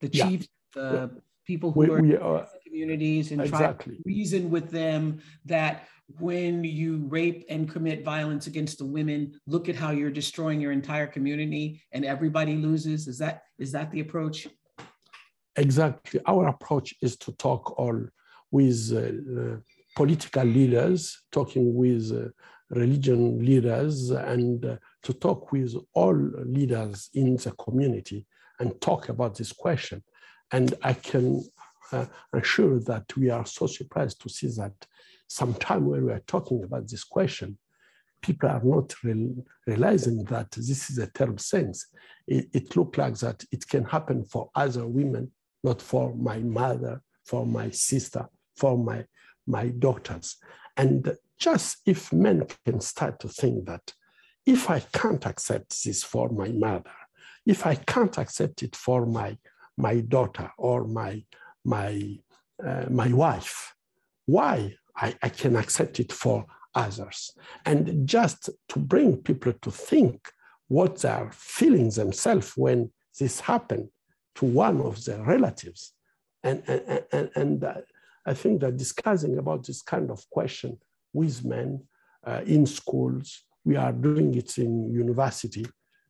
[0.00, 0.82] the chiefs, yeah.
[0.82, 1.20] the yeah.
[1.46, 3.94] people who we, are, we are communities and exactly.
[3.94, 5.86] try to reason with them that
[6.18, 10.72] when you rape and commit violence against the women, look at how you're destroying your
[10.72, 13.08] entire community and everybody loses.
[13.08, 14.46] Is that is that the approach?
[15.56, 16.20] Exactly.
[16.26, 18.06] Our approach is to talk all
[18.50, 19.56] with uh,
[19.96, 22.28] political leaders, talking with uh,
[22.74, 26.14] religion leaders, and uh, to talk with all
[26.44, 28.26] leaders in the community
[28.60, 30.02] and talk about this question.
[30.52, 31.42] And I can
[31.92, 34.72] uh, assure that we are so surprised to see that
[35.26, 37.58] sometime when we are talking about this question,
[38.22, 39.34] people are not real,
[39.66, 41.86] realizing that this is a term sense.
[42.26, 45.30] It, it looks like that it can happen for other women,
[45.62, 49.04] not for my mother, for my sister, for my
[49.46, 50.36] my daughters.
[50.76, 53.92] And just if men can start to think that
[54.46, 56.92] if I can't accept this for my mother,
[57.46, 59.38] if I can't accept it for my,
[59.76, 61.24] my daughter or my,
[61.64, 62.18] my,
[62.64, 63.74] uh, my wife,
[64.26, 67.32] why I, I can accept it for others?
[67.64, 70.30] And just to bring people to think
[70.68, 73.88] what they're feeling themselves when this happened
[74.36, 75.92] to one of their relatives.
[76.42, 77.74] And, and, and, and uh,
[78.26, 80.78] I think that discussing about this kind of question
[81.14, 81.82] with men
[82.26, 85.64] uh, in schools, we are doing it in university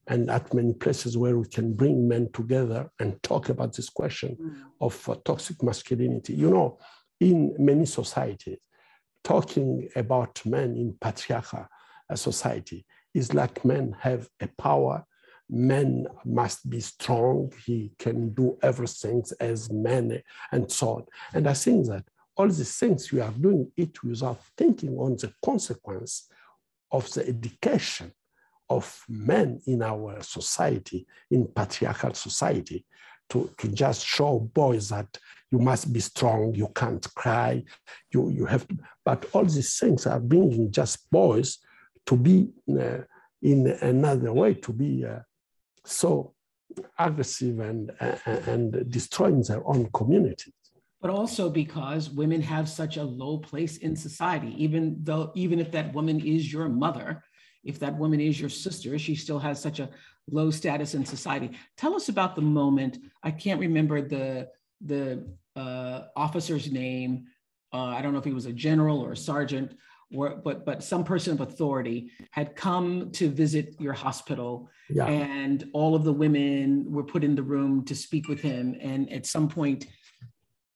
[0.08, 4.36] and at many places where we can bring men together and talk about this question
[4.40, 4.54] mm.
[4.80, 6.34] of uh, toxic masculinity.
[6.34, 6.78] You know,
[7.20, 8.58] in many societies,
[9.22, 11.66] talking about men in patriarchal
[12.10, 12.84] uh, society
[13.14, 15.06] is like men have a power
[15.48, 21.04] men must be strong, he can do everything as men, and so on.
[21.34, 22.04] And I think that
[22.36, 26.28] all these things we are doing it without thinking on the consequence
[26.90, 28.12] of the education
[28.70, 32.84] of men in our society, in patriarchal society,
[33.28, 35.18] to, to just show boys that
[35.50, 37.62] you must be strong, you can't cry,
[38.12, 41.58] you, you have to, but all these things are bringing just boys
[42.06, 42.98] to be uh,
[43.42, 45.20] in another way, to be uh,
[45.84, 46.34] so
[46.98, 48.16] aggressive and, uh,
[48.46, 50.54] and destroying their own communities.
[51.04, 55.70] But also because women have such a low place in society, even though, even if
[55.72, 57.22] that woman is your mother,
[57.62, 59.90] if that woman is your sister, she still has such a
[60.30, 61.50] low status in society.
[61.76, 62.96] Tell us about the moment.
[63.22, 64.48] I can't remember the
[64.80, 67.26] the uh, officer's name.
[67.70, 69.76] Uh, I don't know if he was a general or a sergeant,
[70.10, 75.04] or, but but some person of authority had come to visit your hospital, yeah.
[75.04, 78.74] and all of the women were put in the room to speak with him.
[78.80, 79.84] And at some point,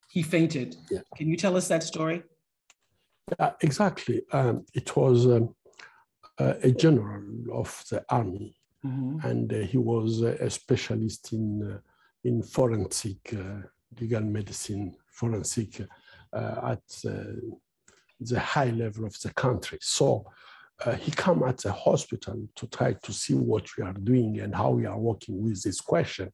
[0.08, 0.76] he fainted.
[0.90, 1.00] Yeah.
[1.16, 2.22] Can you tell us that story?
[3.38, 4.22] Yeah, exactly.
[4.32, 5.54] Um, it was um,
[6.38, 9.26] uh, a general of the army, mm-hmm.
[9.26, 11.78] and uh, he was a specialist in uh,
[12.24, 13.66] in forensic uh,
[14.00, 15.82] legal medicine, forensic
[16.32, 16.82] uh, at
[18.20, 19.78] the high level of the country.
[19.80, 20.26] So
[20.84, 24.54] uh, he come at the hospital to try to see what we are doing and
[24.54, 26.32] how we are working with this question.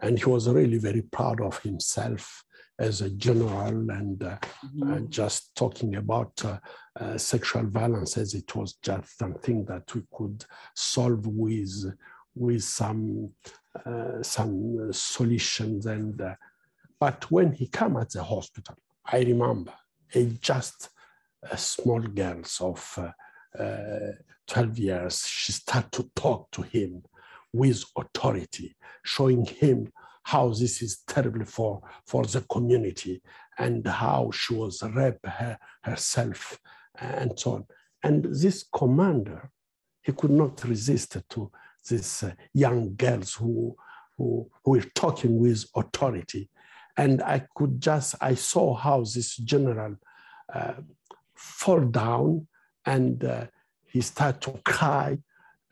[0.00, 2.44] And he was really very proud of himself
[2.78, 4.92] as a general and uh, mm-hmm.
[4.92, 6.58] uh, just talking about uh,
[7.00, 11.92] uh, sexual violence as it was just something that we could solve with
[12.34, 13.30] with some
[13.84, 16.22] uh, some solutions and
[17.00, 18.76] but when he came at the hospital
[19.06, 19.72] i remember
[20.14, 20.90] a just
[21.50, 24.12] a small girl of uh, uh,
[24.46, 27.02] 12 years, she started to talk to him
[27.52, 29.92] with authority, showing him
[30.28, 33.22] how this is terrible for, for the community
[33.56, 36.60] and how she was raped her, herself
[37.00, 37.64] and so on.
[38.02, 39.50] And this commander,
[40.02, 41.50] he could not resist to
[41.88, 43.74] these uh, young girls who,
[44.18, 46.50] who, who were talking with authority.
[46.98, 49.96] And I could just, I saw how this general
[50.52, 50.74] uh,
[51.36, 52.46] fall down
[52.84, 53.46] and uh,
[53.86, 55.16] he started to cry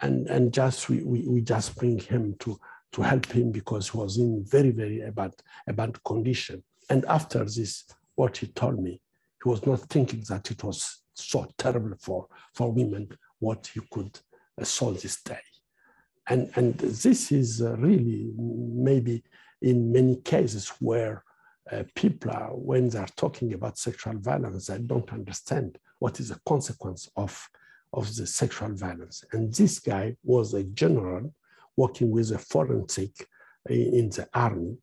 [0.00, 2.58] and, and just we, we, we just bring him to,
[2.96, 5.34] to help him because he was in very, very bad,
[5.74, 6.62] bad condition.
[6.88, 7.84] And after this,
[8.14, 9.02] what he told me,
[9.44, 13.06] he was not thinking that it was so terrible for, for women
[13.38, 14.18] what he could
[14.58, 15.44] uh, saw this day.
[16.26, 19.22] And, and this is uh, really maybe
[19.60, 21.22] in many cases where
[21.70, 26.40] uh, people are, when they're talking about sexual violence, they don't understand what is the
[26.46, 27.46] consequence of,
[27.92, 29.22] of the sexual violence.
[29.32, 31.30] And this guy was a general
[31.76, 33.26] working with a forensic
[33.68, 34.78] in the army,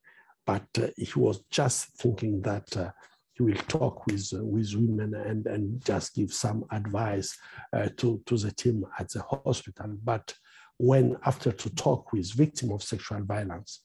[0.45, 2.91] but uh, he was just thinking that uh,
[3.33, 7.37] he will talk with, uh, with women and, and just give some advice
[7.73, 9.97] uh, to, to the team at the hospital.
[10.03, 10.33] But
[10.77, 13.83] when after to talk with victim of sexual violence,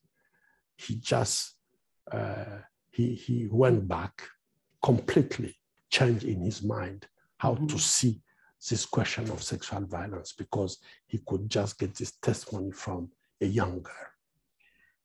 [0.76, 1.54] he just,
[2.10, 2.58] uh,
[2.90, 4.22] he, he went back
[4.82, 5.54] completely
[5.90, 7.06] changed in his mind
[7.38, 7.66] how mm-hmm.
[7.66, 8.20] to see
[8.66, 13.82] this question of sexual violence because he could just get this testimony from a young
[13.82, 13.94] girl.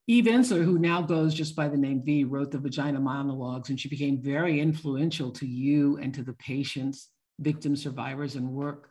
[0.08, 3.80] Eve Ensler, who now goes just by the name V, wrote the Vagina Monologues, and
[3.80, 8.90] she became very influential to you and to the patients, victim survivors, and work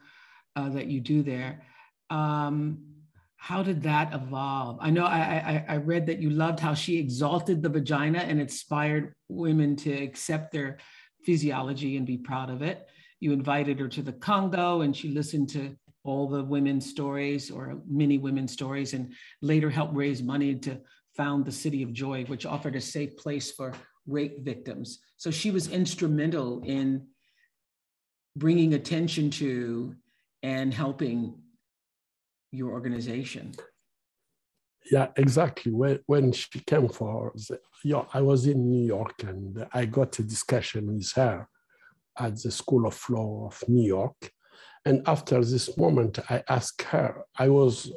[0.56, 1.62] uh, that you do there.
[2.08, 2.78] Um,
[3.36, 4.78] how did that evolve?
[4.80, 8.40] I know I, I, I read that you loved how she exalted the vagina and
[8.40, 10.78] inspired women to accept their
[11.24, 12.88] physiology and be proud of it.
[13.22, 17.80] You invited her to the Congo, and she listened to all the women's stories or
[17.86, 20.80] many women's stories, and later helped raise money to
[21.16, 23.74] found the City of Joy, which offered a safe place for
[24.08, 24.98] rape victims.
[25.18, 27.06] So she was instrumental in
[28.34, 29.94] bringing attention to
[30.42, 31.38] and helping
[32.50, 33.52] your organization.
[34.90, 35.70] Yeah, exactly.
[35.70, 37.32] When, when she came for,
[37.84, 41.46] yeah, I was in New York and I got a discussion with her
[42.18, 44.30] at the School of Law of New York.
[44.84, 47.92] And after this moment, I asked her, I was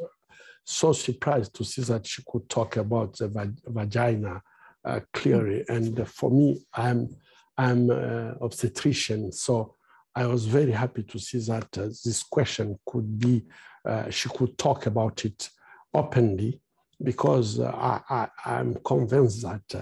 [0.63, 4.41] so surprised to see that she could talk about the vag vagina
[4.83, 5.63] uh, clearly.
[5.69, 7.09] And for me, I'm
[7.57, 9.75] I'm uh, obstetrician, so
[10.13, 13.45] I was very happy to see that uh, this question could be
[13.85, 15.49] uh, she could talk about it
[15.93, 16.59] openly
[17.03, 17.71] because uh,
[18.09, 19.81] I, I, am convinced that uh,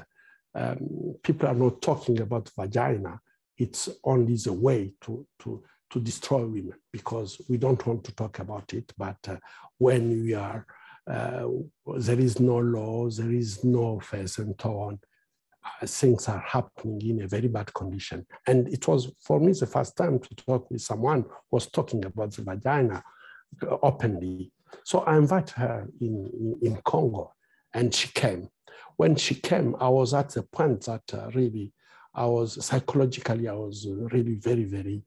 [0.56, 3.20] um, people are not talking about vagina.
[3.58, 8.40] It's only the way to to to destroy women because we don't want to talk
[8.40, 8.92] about it.
[8.98, 9.38] But uh,
[9.78, 10.66] when we are,
[11.10, 11.48] uh,
[11.98, 15.00] there is no law, there is no face and on,
[15.64, 18.26] uh, things are happening in a very bad condition.
[18.48, 22.04] And it was for me the first time to talk with someone who was talking
[22.06, 23.04] about the vagina
[23.84, 24.52] openly.
[24.84, 27.34] So I invited her in, in, in Congo
[27.72, 28.50] and she came.
[28.98, 31.72] When she came, I was at the point that uh, really
[32.16, 35.04] I was psychologically, I was really very, very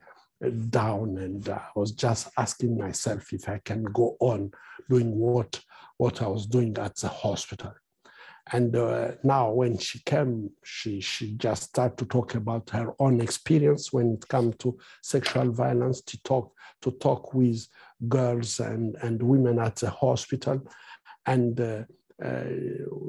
[0.68, 4.52] down and I was just asking myself if I can go on
[4.88, 5.60] doing what,
[5.96, 7.74] what I was doing at the hospital.
[8.52, 13.20] And uh, now when she came, she, she just started to talk about her own
[13.20, 16.52] experience when it comes to sexual violence, to talk,
[16.82, 17.66] to talk with
[18.08, 20.60] girls and, and women at the hospital.
[21.24, 21.84] And uh,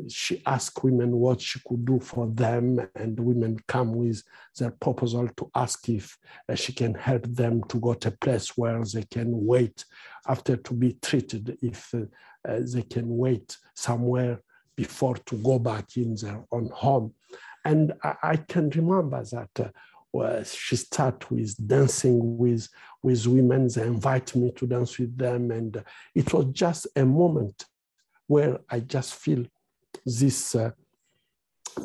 [0.10, 4.22] she asked women what she could do for them, and women come with
[4.58, 6.18] their proposal to ask if
[6.49, 9.86] uh, she can help them to go to a place where they can wait
[10.28, 11.99] after to be treated, if uh,
[12.47, 14.41] uh they can wait somewhere
[14.76, 17.14] before to go back in their own home.
[17.64, 19.74] And I, I can remember that
[20.18, 22.68] uh, she started with dancing with,
[23.03, 23.68] with women.
[23.68, 25.51] They invite me to dance with them.
[25.51, 25.84] And
[26.16, 27.66] it was just a moment
[28.28, 29.46] where I just feel
[30.06, 30.72] this uh,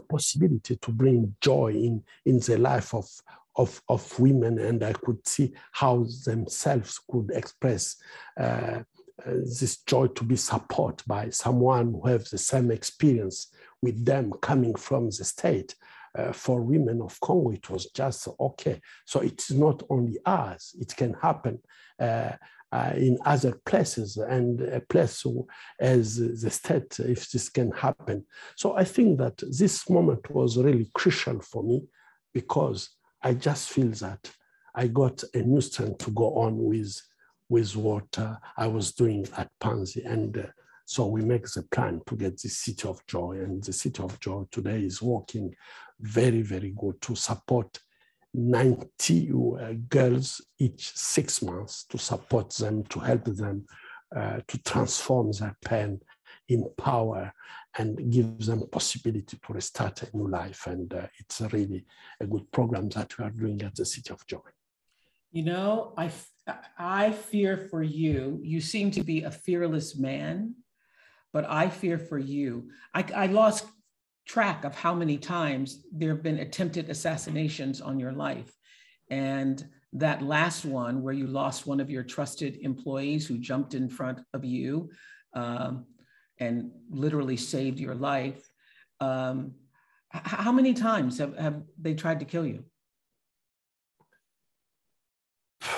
[0.09, 3.09] possibility to bring joy in, in the life of,
[3.57, 7.97] of, of women, and I could see how themselves could express
[8.39, 8.81] uh,
[9.25, 13.49] uh, this joy to be supported by someone who has the same experience
[13.81, 15.75] with them coming from the state.
[16.15, 18.81] Uh, for women of Congo, it was just okay.
[19.07, 21.59] So it's not only us, it can happen.
[21.99, 22.33] Uh,
[22.73, 25.27] uh, in other places and a place
[25.79, 28.25] as the state if this can happen.
[28.57, 31.83] So I think that this moment was really crucial for me
[32.33, 32.89] because
[33.23, 34.31] I just feel that
[34.75, 36.99] I got a new strength to go on with,
[37.51, 40.11] with what uh, I was doing at Panzi.
[40.11, 40.47] And uh,
[40.85, 44.19] So we make the plan to get the City of Joy, and the City of
[44.21, 45.55] Joy today is working
[46.03, 47.79] very, very good to support
[48.35, 53.67] 90 uh, girls each six months to support them, to help them
[54.15, 56.01] uh, to transform their pain
[56.49, 57.33] in power
[57.79, 60.67] and give them possibility to restart a new life.
[60.67, 61.85] And uh, it's really
[62.21, 64.41] a good program that we are doing at the City of Joy.
[65.31, 66.11] You know, I,
[66.79, 68.41] I fear for you.
[68.43, 70.57] You seem to be a fearless man,
[71.33, 72.71] but I fear for you.
[72.93, 73.67] I, I lost
[74.33, 78.51] track of how many times there have been attempted assassinations on your life.
[79.11, 79.63] And
[79.93, 84.21] that last one, where you lost one of your trusted employees who jumped in front
[84.33, 84.89] of you
[85.35, 85.85] um,
[86.39, 88.43] and literally saved your life.
[89.01, 89.53] Um,
[90.11, 92.65] how many times have, have they tried to kill you?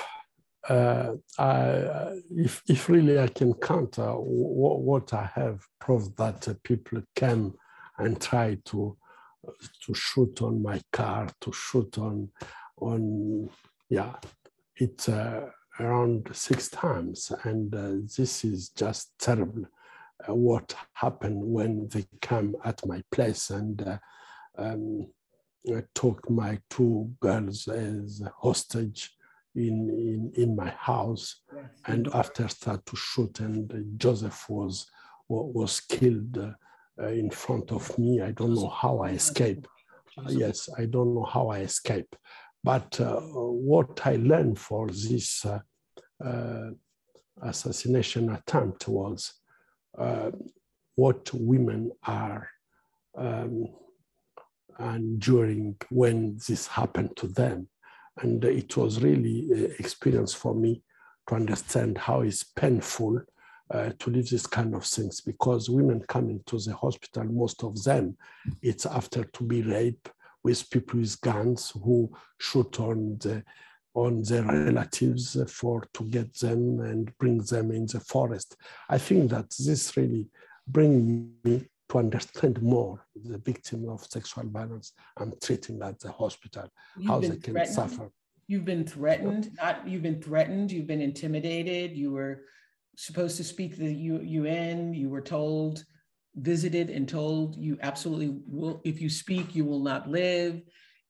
[0.67, 6.55] Uh, I, if, if really I can count uh, what, I have proved that uh,
[6.63, 7.53] people came
[7.99, 8.97] and tried to
[9.85, 12.31] to shoot on my car, to shoot on
[12.79, 13.51] on
[13.89, 14.15] yeah,
[14.77, 15.49] it's uh,
[15.81, 19.65] around six times, and uh, this is just terrible.
[20.29, 23.99] Uh, what happened when they come at my place and uh,
[24.57, 25.07] um,
[25.95, 29.11] took my two girls as hostage
[29.57, 31.65] in, in, in my house yes.
[31.87, 34.87] and after start to shoot and Joseph was
[35.29, 36.55] was killed
[37.01, 38.21] uh, in front of me.
[38.21, 39.67] I don't know how I escape.
[40.17, 42.15] Uh, yes, I don't know how I escape.
[42.63, 45.61] But uh, what I learned for this uh,
[46.25, 46.71] uh,
[47.43, 49.35] assassination attempt was
[49.99, 50.31] uh,
[50.95, 52.49] what women are
[53.19, 53.67] um,
[54.81, 57.69] enduring when this happened to them.
[58.19, 60.83] And it was really an experience for me
[61.29, 63.23] to understand how it's painful
[63.71, 67.83] uh, to leave this kind of things because women coming to the hospital, most of
[67.83, 68.17] them,
[68.63, 70.11] it's after to be raped
[70.43, 73.43] with people with guns who shoot on the
[73.95, 78.57] on their relatives for to get them and bring them in the forest.
[78.89, 80.27] I think that this really
[80.67, 86.69] brings me to understand more the victim of sexual violence I'm treating at the hospital,
[86.97, 88.11] you've how they can suffer.
[88.47, 92.43] You've been threatened, not you've been threatened, you've been intimidated, you were
[92.97, 95.85] supposed to speak the UN, you were told,
[96.37, 100.63] visited and told you absolutely will, if you speak, you will not live.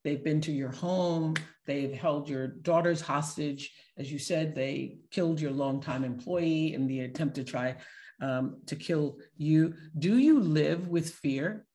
[0.02, 1.34] They've been to your home.
[1.66, 3.72] They've held your daughters hostage.
[3.96, 7.76] As you said, they killed your longtime employee in the attempt to try
[8.20, 9.74] um, to kill you.
[9.98, 11.66] Do you live with fear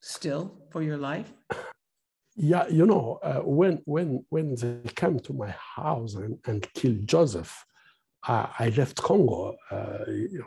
[0.00, 1.32] still for your life?
[2.34, 7.06] Yeah, you know, uh, when when when they came to my house and, and killed
[7.06, 7.64] Joseph,
[8.24, 9.56] I left Congo.
[9.70, 9.98] Uh,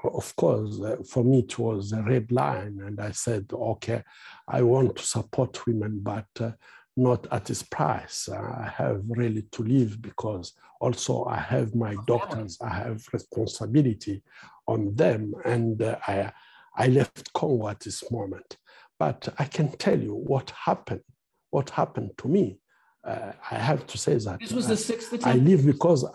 [0.05, 2.79] of course, uh, for me, it was a red line.
[2.85, 4.01] And I said, okay,
[4.47, 6.51] I want to support women, but uh,
[6.95, 8.29] not at this price.
[8.29, 14.23] I have really to live because also I have my doctors, I have responsibility
[14.67, 15.33] on them.
[15.43, 16.31] And uh, I,
[16.77, 18.57] I left Congo at this moment.
[18.97, 21.01] But I can tell you what happened,
[21.49, 22.59] what happened to me.
[23.03, 25.27] Uh, I have to say that this was the sixth attempt.
[25.27, 26.05] I leave because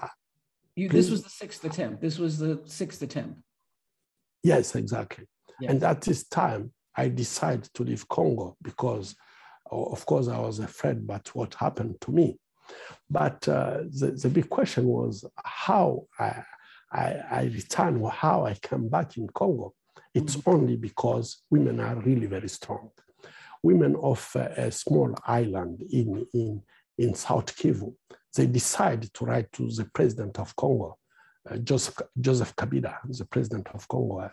[0.77, 2.01] you, this was the sixth attempt.
[2.01, 3.41] This was the sixth attempt.
[4.43, 5.27] Yes, exactly.
[5.68, 9.14] And at this time, I decided to leave Congo because,
[9.71, 12.39] of course, I was afraid about what happened to me.
[13.11, 16.43] But uh, the, the big question was how I,
[16.93, 19.75] I, I return or how I come back in Congo.
[20.14, 20.51] It's mm-hmm.
[20.51, 22.91] only because women are really very strong.
[23.62, 26.62] Women of a, a small island in, in,
[26.97, 27.95] in South Kivu,
[28.35, 30.99] they decided to write to the president of Congo,
[31.51, 34.31] uh, Joseph, Joseph Kabila, the president of Congo,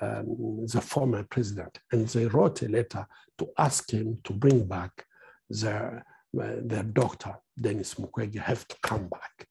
[0.00, 3.06] um, the former president, and they wrote a letter
[3.38, 5.04] to ask him to bring back
[5.48, 6.04] their,
[6.40, 9.48] uh, their doctor, Denis Mukwege, have to come back.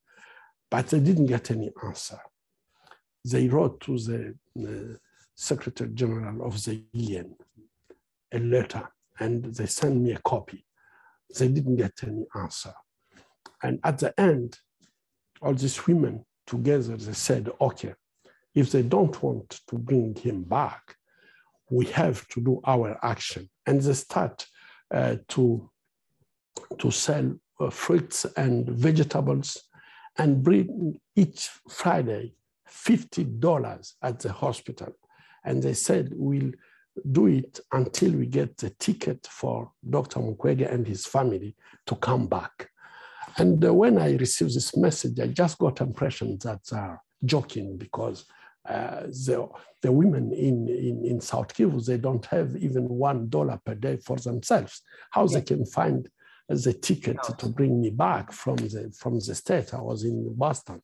[0.72, 2.20] But they didn't get any answer.
[3.26, 4.98] They wrote to the uh,
[5.36, 7.36] Secretary General of the UN
[8.32, 8.88] a letter,
[9.20, 10.66] and they sent me a copy.
[11.38, 12.74] They didn't get any answer.
[13.64, 14.58] And at the end,
[15.42, 17.94] all these women together, they said, okay,
[18.56, 20.96] if they don't want to bring him back,
[21.70, 23.50] we have to do our action.
[23.66, 24.46] And they start
[24.92, 25.70] uh, to,
[26.80, 29.58] to sell uh, fruits and vegetables
[30.18, 32.34] and bring each Friday
[32.70, 34.94] $50 at the hospital.
[35.46, 36.52] And they said, we'll
[37.12, 40.20] do it until we get the ticket for Dr.
[40.20, 42.69] Mukwege and his family to come back.
[43.40, 48.26] And uh, when I received this message, I just got impression that they're joking because
[48.68, 49.48] uh, the,
[49.82, 53.98] the women in, in, in South Kivu, they don't have even one dollar per day
[53.98, 54.82] for themselves.
[55.12, 55.36] How yeah.
[55.36, 56.10] they can find
[56.50, 59.74] the ticket to bring me back from the, from the state.
[59.74, 60.82] I was in Boston.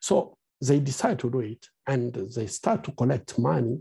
[0.00, 3.78] So they decide to do it and they start to collect money.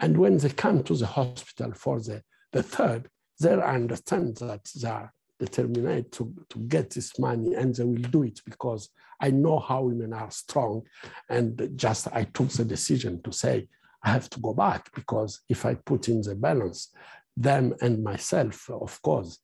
[0.00, 3.08] And when they come to the hospital for the, the third,
[3.40, 8.22] they understand that they are determined to, to get this money and they will do
[8.22, 10.82] it because I know how women are strong.
[11.28, 13.68] And just I took the decision to say,
[14.02, 16.92] I have to go back because if I put in the balance,
[17.36, 19.40] them and myself, of course,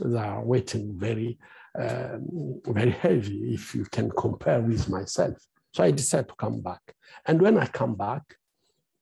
[0.00, 1.38] they are waiting very,
[1.78, 5.36] um, very heavy if you can compare with myself.
[5.72, 6.80] So I decided to come back.
[7.26, 8.22] And when I come back,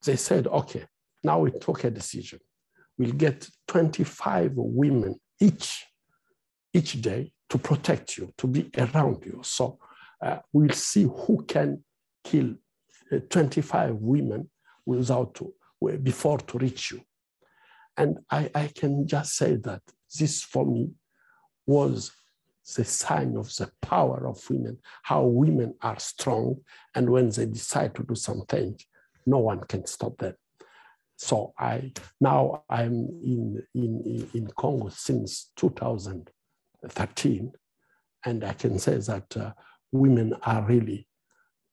[0.03, 0.85] they said, okay,
[1.23, 2.39] now we took a decision.
[2.97, 5.85] We'll get 25 women each,
[6.73, 9.39] each day to protect you, to be around you.
[9.43, 9.79] So
[10.21, 11.83] uh, we'll see who can
[12.23, 12.55] kill
[13.11, 14.49] uh, 25 women
[14.85, 15.53] without to,
[16.01, 17.01] before to reach you.
[17.95, 19.81] And I, I can just say that
[20.17, 20.91] this for me
[21.67, 22.11] was
[22.75, 26.57] the sign of the power of women, how women are strong.
[26.95, 28.79] And when they decide to do something,
[29.25, 30.35] no one can stop them.
[31.17, 32.93] So I now I'm
[33.23, 35.51] in, in, in Congo since
[36.83, 37.51] 2013.
[38.25, 39.51] And I can say that uh,
[39.91, 41.07] women are really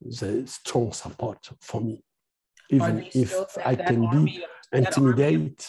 [0.01, 2.05] the strong support for me.
[2.71, 3.35] Even if
[3.65, 5.69] I can be intimidate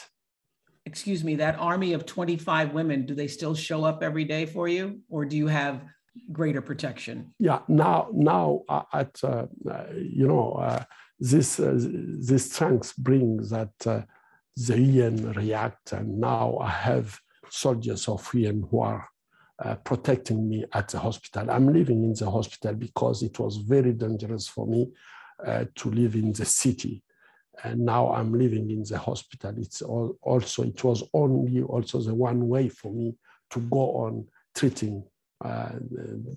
[0.85, 4.67] excuse me, that army of 25 women, do they still show up every day for
[4.67, 5.83] you or do you have
[6.31, 7.33] greater protection?
[7.39, 10.83] Yeah, now, now uh, at, uh, uh, you know, uh,
[11.19, 14.01] this, uh, this strength brings that uh,
[14.57, 17.19] the UN react and now I have
[17.49, 19.07] soldiers of UN who are
[19.83, 21.49] protecting me at the hospital.
[21.51, 24.89] I'm living in the hospital because it was very dangerous for me
[25.75, 27.03] to live in the city
[27.63, 29.53] and now I'm living in the hospital.
[29.57, 33.15] It's all, also, it was only also the one way for me
[33.51, 35.03] to go on treating
[35.43, 35.69] uh,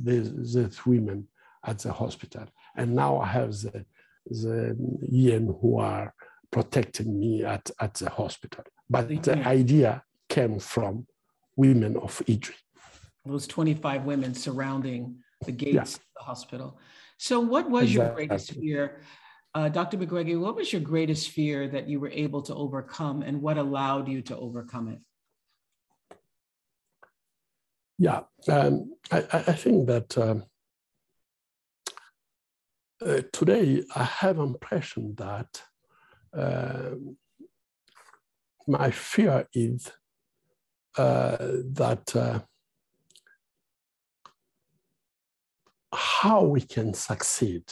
[0.03, 1.29] the women
[1.64, 2.47] at the hospital.
[2.77, 3.85] And now I have the,
[4.27, 4.77] the
[5.11, 6.14] UN who are
[6.51, 8.64] protecting me at, at the hospital.
[8.91, 11.07] But the idea came from
[11.57, 12.55] women of Idjwi.
[13.27, 15.95] Those 25 women surrounding the gates yes.
[15.97, 16.79] of the hospital.
[17.16, 18.05] So what was exactly.
[18.05, 19.01] your greatest fear
[19.55, 19.97] uh, Dr.
[19.97, 24.09] Mukwege, what was your greatest fear that you were able to overcome and what allowed
[24.09, 24.99] you to overcome it?
[27.99, 30.43] Yeah, um, I, I, think that um,
[33.01, 35.62] uh, today I have impression that
[36.37, 36.97] uh,
[38.66, 39.93] my fear is
[40.99, 42.41] uh, that uh,
[45.95, 47.64] how we can succeed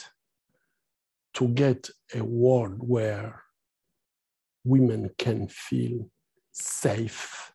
[1.33, 3.43] to get a world where
[4.63, 6.09] women can feel
[6.51, 7.51] safe,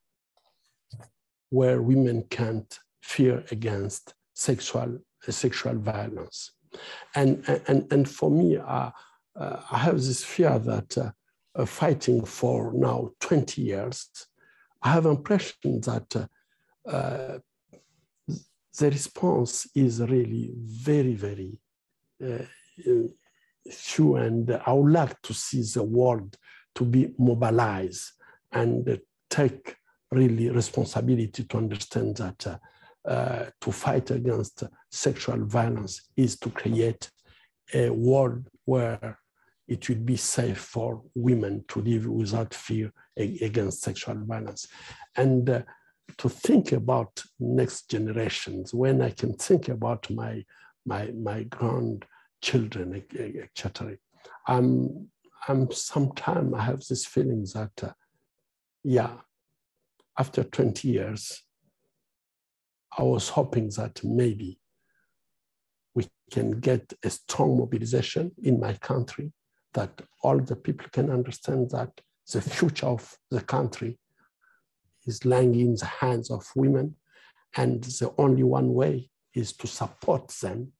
[1.50, 6.52] where women can't fear against sexual, uh, sexual violence.
[7.14, 8.90] And, and, and for me, uh,
[9.36, 11.10] uh, I have this fear that uh,
[11.54, 14.08] uh fighting for now 20 years,
[14.82, 16.28] I have impression that
[16.86, 17.38] uh,
[18.78, 21.58] the response is really very, very
[23.70, 26.36] few, and I would like to see the world
[26.74, 28.12] to be mobilized
[28.52, 29.76] and take
[30.10, 32.58] really responsibility to understand that uh,
[33.08, 37.10] uh, to fight against sexual violence is to create
[37.74, 39.18] a world where
[39.66, 44.66] it will be safe for women to live without fear against sexual violence.
[45.16, 45.62] And uh,
[46.16, 50.44] to think about next generations, when I can think about my,
[50.86, 53.96] my, my grandchildren, etc.
[54.46, 55.09] I'm,
[55.46, 57.92] I'm sometimes I have this feeling that, uh,
[58.82, 59.18] yeah,
[60.18, 61.42] after 20 years,
[62.96, 64.59] I was hoping that maybe
[65.94, 69.32] we can get a strong mobilization in my country,
[69.74, 72.00] that all the people can understand that
[72.32, 73.98] the future of the country
[75.09, 76.94] is lying in the hands of women.
[77.56, 80.72] And the only one way is to support them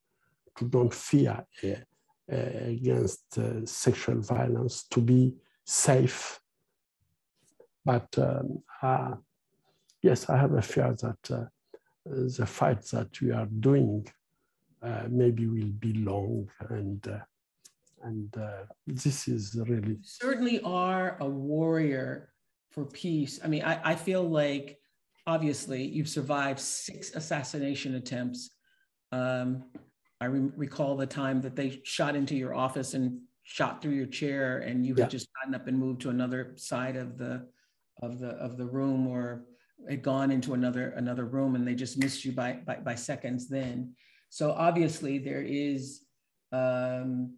[0.57, 1.68] to don't fear uh,
[2.31, 2.37] uh,
[2.76, 6.41] against uh, sexual violence, to be safe.
[7.85, 8.62] But um,
[10.03, 11.49] yes, I have a fear that
[12.05, 14.07] the fight that we are doing
[15.09, 17.22] maybe will be long and
[18.05, 22.31] and uh, this is really you certainly are a warrior
[22.71, 23.41] for peace.
[23.43, 24.79] I mean I, I, feel like
[25.27, 28.51] obviously you've survived six assassination attempts.
[29.12, 29.64] Um,
[30.21, 34.07] I re- recall the time that they shot into your office and shot through your
[34.07, 37.47] chair and you had just gotten up and moved to another side of the
[38.03, 39.45] of the of the room or
[39.89, 43.49] had gone into another another room and they just missed you by by, by seconds
[43.49, 43.95] then.
[44.29, 46.03] So obviously there is
[46.53, 47.35] um,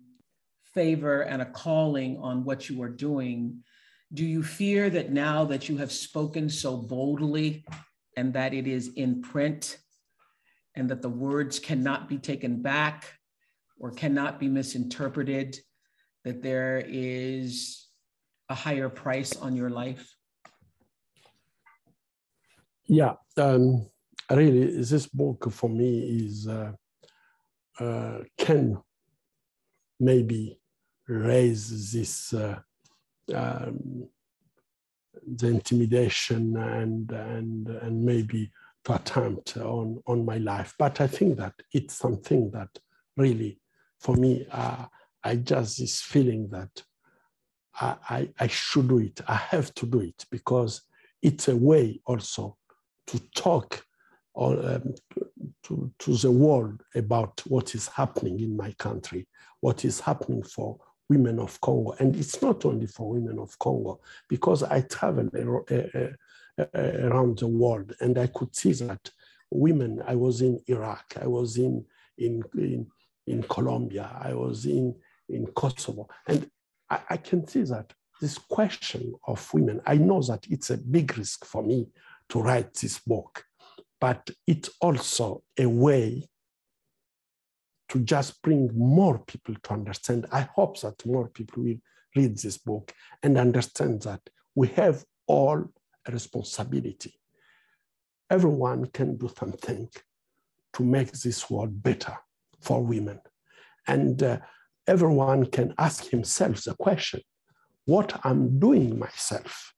[0.75, 3.63] favor and a calling on what you are doing
[4.13, 7.65] do you fear that now that you have spoken so boldly
[8.17, 9.79] and that it is in print
[10.75, 13.13] and that the words cannot be taken back
[13.79, 15.57] or cannot be misinterpreted,
[16.25, 17.87] that there is
[18.49, 20.15] a higher price on your life?
[22.87, 23.87] Yeah, um,
[24.29, 26.73] really, this book for me is uh,
[27.79, 28.77] uh, can
[30.01, 30.59] maybe
[31.09, 32.59] raise this uh,
[33.35, 34.09] um,
[35.27, 38.51] the intimidation and and and maybe
[38.85, 40.75] to attempt on on my life.
[40.79, 42.71] But I think that it's something that
[43.17, 43.61] really,
[44.01, 44.87] for me, uh,
[45.23, 46.83] I just this feeling that
[47.81, 49.21] I, I, I should do it.
[49.27, 50.83] I have to do it because
[51.23, 52.57] it's a way also
[53.09, 53.85] to talk
[54.33, 54.95] or, um,
[55.65, 59.27] to, to the world about what is happening in my country,
[59.61, 60.79] what is happening for
[61.11, 61.95] women of Congo.
[61.99, 65.29] And it's not only for women of Congo, because I travel
[66.75, 69.11] around the world and I could see that
[69.51, 71.85] women, I was in Iraq, I was in,
[72.17, 72.87] in, in,
[73.27, 74.95] in Colombia, I was in,
[75.29, 76.09] in Kosovo.
[76.29, 76.49] And
[76.89, 81.19] I, I can see that this question of women, I know that it's a big
[81.19, 81.89] risk for me
[82.29, 83.45] to write this book,
[84.01, 86.30] but it's also a way
[87.91, 90.27] to just bring more people to understand.
[90.33, 91.77] I hope that more people will
[92.17, 94.21] read this book and understand that
[94.55, 95.65] we have all
[96.07, 97.15] a responsibility.
[98.31, 99.89] Everyone can do something
[100.75, 102.17] to make this world better
[102.61, 103.21] for women.
[103.87, 104.39] And uh,
[104.87, 107.21] everyone can ask himself the question,
[107.87, 109.75] what I'm doing myself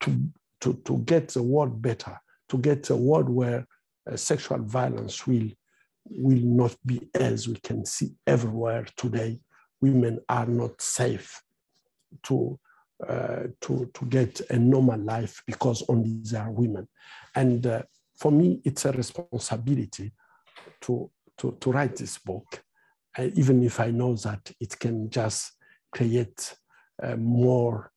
[0.00, 0.30] to,
[0.60, 2.16] to, to get the world better,
[2.50, 3.66] to get a world where
[4.08, 5.48] uh, sexual violence will
[6.04, 9.40] will not be as we can see everywhere today.
[9.80, 11.42] Women are not safe
[12.24, 12.58] to,
[13.06, 16.88] uh, to, to get a normal life because only they are women.
[17.34, 17.82] And uh,
[18.18, 20.12] for me, it's a responsibility
[20.82, 22.62] to, to, to write this book,
[23.18, 25.52] uh, even if I know that it can just
[25.92, 26.54] create
[27.02, 27.90] uh, more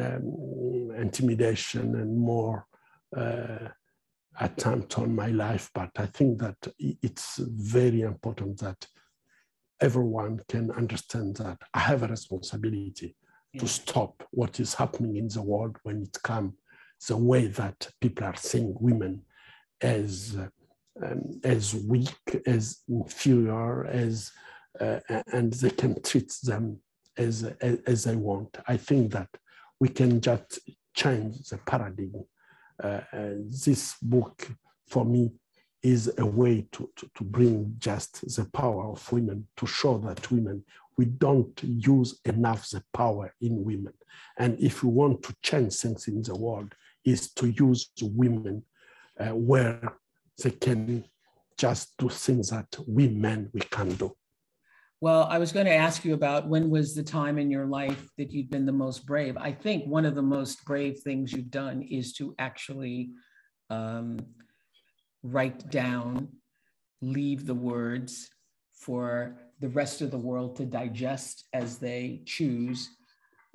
[0.00, 2.66] um, intimidation and more
[3.16, 3.68] uh,
[4.40, 8.86] attempt on my life, but I think that it's very important that
[9.80, 13.16] everyone can understand that I have a responsibility
[13.52, 13.60] yeah.
[13.60, 16.54] to stop what is happening in the world when it comes
[17.06, 19.22] the way that people are seeing women
[19.80, 20.36] as
[21.00, 24.32] um, as weak, as inferior, as
[24.80, 24.98] uh,
[25.32, 26.80] and they can treat them
[27.16, 28.58] as, as as they want.
[28.66, 29.28] I think that
[29.78, 30.58] we can just
[30.94, 32.24] change the paradigm
[32.80, 34.48] this book
[34.88, 35.32] for me
[35.82, 40.30] is a way to, to, to, bring just the power of women, to show that
[40.30, 40.64] women,
[40.96, 43.92] we don't use enough the power in women.
[44.38, 46.74] And if we want to change things in the world,
[47.04, 48.62] is to use women
[49.18, 49.80] uh, where
[50.42, 51.04] they can
[51.56, 54.14] just do things that we men, we can do.
[55.00, 58.10] Well, I was going to ask you about when was the time in your life
[58.18, 59.36] that you'd been the most brave.
[59.36, 63.10] I think one of the most brave things you've done is to actually
[63.70, 64.18] um,
[65.22, 66.28] write down,
[67.00, 68.28] leave the words
[68.72, 72.88] for the rest of the world to digest as they choose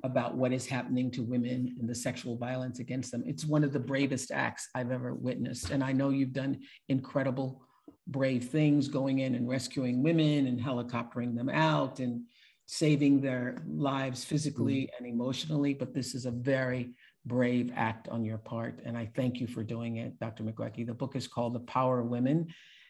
[0.05, 3.23] about what is happening to women and the sexual violence against them.
[3.25, 5.71] It's one of the bravest acts I've ever witnessed.
[5.71, 7.65] And I know you've done incredible
[8.07, 12.23] brave things going in and rescuing women and helicoptering them out and
[12.65, 15.05] saving their lives physically mm-hmm.
[15.05, 15.73] and emotionally.
[15.73, 16.93] But this is a very
[17.25, 18.81] brave act on your part.
[18.85, 20.43] And I thank you for doing it, Dr.
[20.43, 20.85] Mukwege.
[20.85, 22.47] The book is called The Power of Women,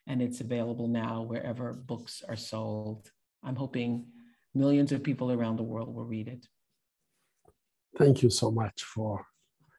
[0.08, 3.12] and it's available now wherever books are sold.
[3.44, 4.06] I'm hoping
[4.56, 6.48] millions of people around the world will read it.
[7.98, 9.26] Thank you so much for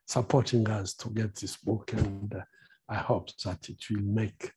[0.06, 1.92] supporting us to get this book.
[1.92, 2.42] And uh,
[2.88, 4.52] I hope that it will make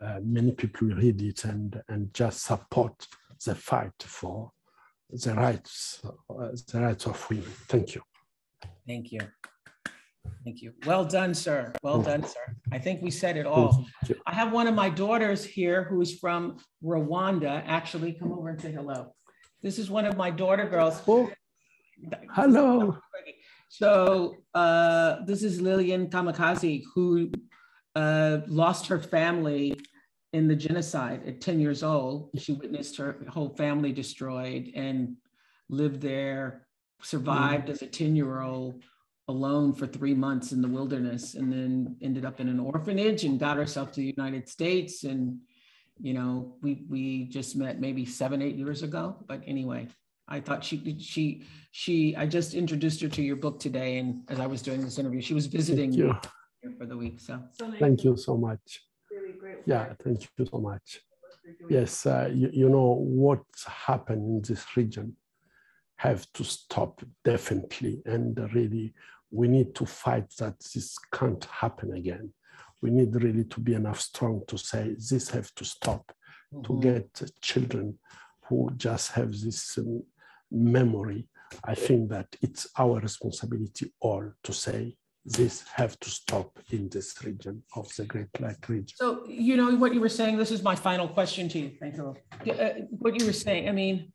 [0.00, 3.06] uh, many people read it and, and just support
[3.44, 4.50] the fight for
[5.10, 7.44] the rights, uh, the rights of women.
[7.68, 8.02] Thank you.
[8.86, 9.20] Thank you.
[10.44, 10.72] Thank you.
[10.84, 11.72] Well done, sir.
[11.82, 12.56] Well done, sir.
[12.72, 13.86] I think we said it all.
[14.26, 17.62] I have one of my daughters here who's from Rwanda.
[17.66, 19.14] Actually, come over and say hello.
[19.62, 21.00] This is one of my daughter girls.
[21.08, 21.30] Oh,
[22.30, 22.98] hello.
[23.68, 27.30] So uh, this is Lillian Kamikaze, who
[27.96, 29.74] uh, lost her family
[30.34, 32.28] in the genocide at 10 years old.
[32.36, 35.16] She witnessed her whole family destroyed and
[35.70, 36.66] lived there,
[37.00, 37.70] survived mm.
[37.70, 38.82] as a 10 year old
[39.28, 43.40] alone for three months in the wilderness, and then ended up in an orphanage and
[43.40, 45.04] got herself to the United States.
[45.04, 45.38] And,
[45.98, 49.16] you know, we, we just met maybe seven, eight years ago.
[49.26, 49.88] But anyway,
[50.28, 54.40] I thought she she she I just introduced her to your book today, and as
[54.40, 55.92] I was doing this interview, she was visiting
[56.66, 57.20] here for the week.
[57.20, 58.82] So, so thank you so much.
[59.10, 59.58] Really great.
[59.66, 61.00] Yeah, thank you so much.
[61.68, 65.16] Yes, uh, you, you know what's happened in this region
[65.96, 68.92] have to stop definitely, and really
[69.30, 72.32] we need to fight that this can't happen again.
[72.82, 76.12] We need really to be enough strong to say this have to stop,
[76.52, 76.62] mm-hmm.
[76.62, 77.98] to get children
[78.48, 80.02] who just have this um,
[80.50, 81.28] memory.
[81.64, 84.96] I think that it's our responsibility all to say
[85.26, 88.94] this have to stop in this region of the Great Lake region.
[88.96, 91.72] So, you know, what you were saying, this is my final question to you.
[91.80, 92.16] Thank you.
[92.52, 94.12] Uh, what you were saying, I mean,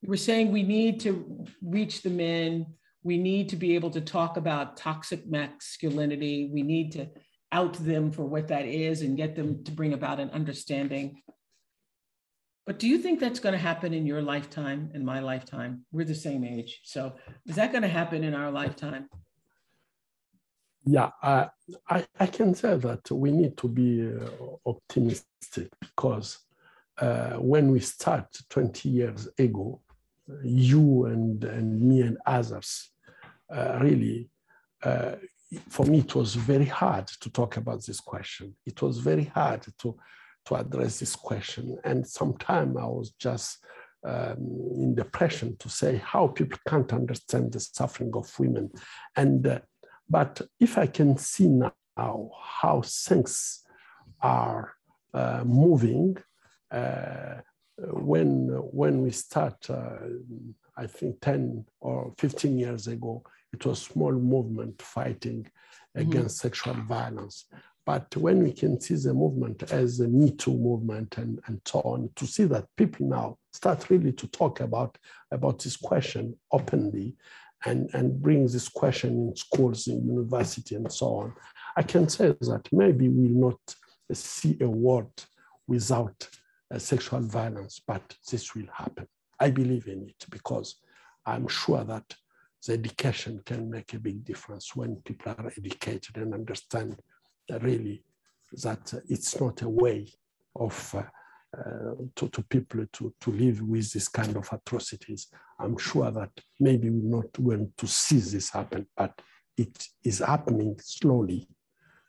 [0.00, 2.66] you were saying we need to reach the men,
[3.02, 7.08] we need to be able to talk about toxic masculinity, we need to
[7.50, 11.20] out them for what that is and get them to bring about an understanding.
[12.64, 15.84] But do you think that's going to happen in your lifetime, in my lifetime?
[15.90, 16.80] We're the same age.
[16.84, 17.14] So
[17.46, 19.08] is that going to happen in our lifetime?
[20.84, 21.48] Yeah, I,
[22.18, 26.38] I can say that we need to be uh, optimistic because
[26.98, 29.80] uh, when we start 20 years ago,
[30.42, 32.90] you and, and me and others,
[33.54, 34.28] uh, really,
[34.82, 35.12] uh,
[35.68, 38.56] for me, it was very hard to talk about this question.
[38.66, 39.96] It was very hard to,
[40.46, 41.78] to address this question.
[41.84, 43.58] And sometimes I was just
[44.04, 44.36] um,
[44.74, 48.70] in depression to say how people can't understand the suffering of women.
[49.14, 49.60] And uh,
[50.12, 53.64] but if I can see now how things
[54.20, 54.74] are
[55.14, 56.18] uh, moving,
[56.70, 57.36] uh,
[57.78, 58.48] when,
[58.80, 59.96] when we start, uh,
[60.76, 66.00] I think 10 or 15 years ago, it was small movement fighting mm-hmm.
[66.02, 66.48] against mm-hmm.
[66.48, 67.46] sexual violence.
[67.86, 71.80] But when we can see the movement as a Me Too movement and, and so
[71.80, 74.98] on, to see that people now start really to talk about,
[75.30, 77.16] about this question openly
[77.64, 81.34] and, and brings this question in schools, in university, and so on,
[81.76, 83.74] I can say that maybe we will not
[84.12, 85.26] see a world
[85.66, 86.28] without
[86.72, 89.06] uh, sexual violence, but this will happen.
[89.38, 90.76] I believe in it because
[91.26, 92.14] I'm sure that
[92.66, 96.96] the education can make a big difference when people are educated and understand
[97.60, 98.04] really
[98.62, 100.12] that it's not a way
[100.56, 101.02] of uh,
[102.16, 105.28] to, to people to, to live with this kind of atrocities.
[105.58, 109.20] I'm sure that maybe we're not going to see this happen, but
[109.56, 111.48] it is happening slowly.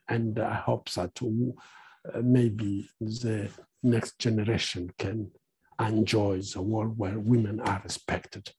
[0.08, 3.50] And I hope that uh, maybe the
[3.82, 5.32] next generation can
[5.80, 8.50] enjoy the world where women are respected.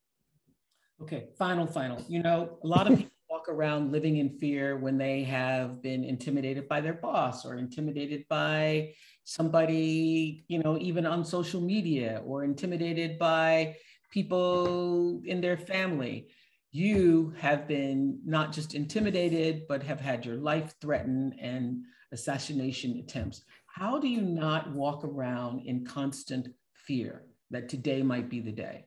[1.03, 2.03] Okay, final, final.
[2.09, 3.13] You know, a lot of people
[3.45, 8.25] walk around living in fear when they have been intimidated by their boss or intimidated
[8.29, 8.91] by
[9.25, 13.77] somebody, you know, even on social media or intimidated by
[14.11, 16.29] people in their family.
[16.71, 21.83] You have been not just intimidated, but have had your life threatened and
[22.13, 23.43] assassination attempts.
[23.67, 28.87] How do you not walk around in constant fear that today might be the day?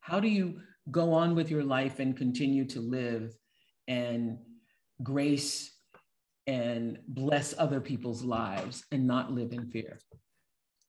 [0.00, 3.34] How do you go on with your life and continue to live
[3.88, 4.38] and
[5.02, 5.72] grace
[6.46, 9.98] and bless other people's lives and not live in fear?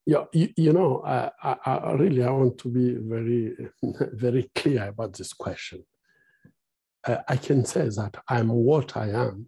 [0.05, 3.55] Yeah, you, you know, I, I, I, really I want to be very,
[4.13, 5.83] very clear about this question.
[7.05, 9.47] Uh, I can say that I'm what I am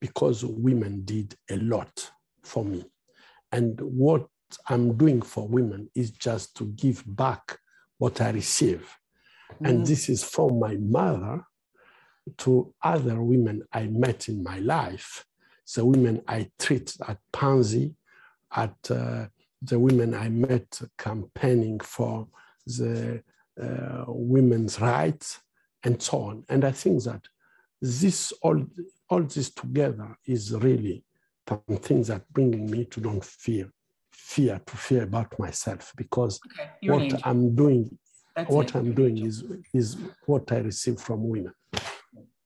[0.00, 2.10] because women did a lot
[2.42, 2.84] for me.
[3.50, 4.26] And what
[4.68, 7.58] I'm doing for women is just to give back
[7.98, 8.88] what I receive.
[9.62, 9.68] Mm.
[9.68, 11.42] And this is from my mother
[12.38, 15.24] to other women I met in my life,
[15.74, 17.94] the women I treat at Panzi,
[18.54, 19.26] at uh,
[19.62, 22.28] the women I met campaigning for
[22.66, 23.22] the
[23.60, 25.40] uh, women's rights,
[25.84, 26.44] and so on.
[26.48, 27.22] And I think that
[27.80, 28.64] this all,
[29.08, 31.04] all this together is really
[31.48, 33.70] something that bringing me to don't fear,
[34.12, 37.98] fear to fear about myself because okay, what I'm doing,
[38.36, 38.76] That's what it.
[38.76, 39.44] I'm doing is
[39.74, 39.96] is
[40.26, 41.52] what I receive from women.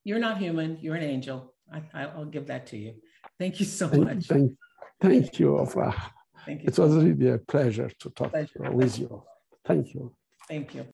[0.07, 0.79] You're not human.
[0.81, 1.53] You're an angel.
[1.93, 2.95] I, will give that to you.
[3.41, 4.27] Thank you so much.
[4.27, 4.53] Thank,
[5.01, 6.01] thank you, Oprah.
[6.47, 6.69] Thank you.
[6.69, 8.71] It was really a pleasure to talk pleasure.
[8.71, 9.25] with you.
[9.65, 10.15] Thank you.
[10.47, 10.87] Thank you.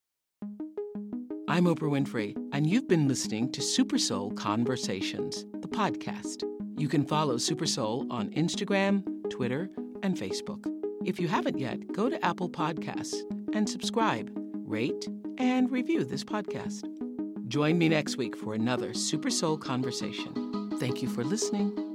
[1.47, 6.45] I'm Oprah Winfrey, and you've been listening to Super Soul Conversations, the podcast.
[6.79, 9.69] You can follow Super Soul on Instagram, Twitter,
[10.03, 10.65] and Facebook.
[11.05, 13.21] If you haven't yet, go to Apple Podcasts
[13.53, 14.31] and subscribe,
[14.65, 15.07] rate,
[15.37, 16.89] and review this podcast.
[17.53, 20.71] Join me next week for another Super Soul conversation.
[20.81, 21.92] Thank you for listening.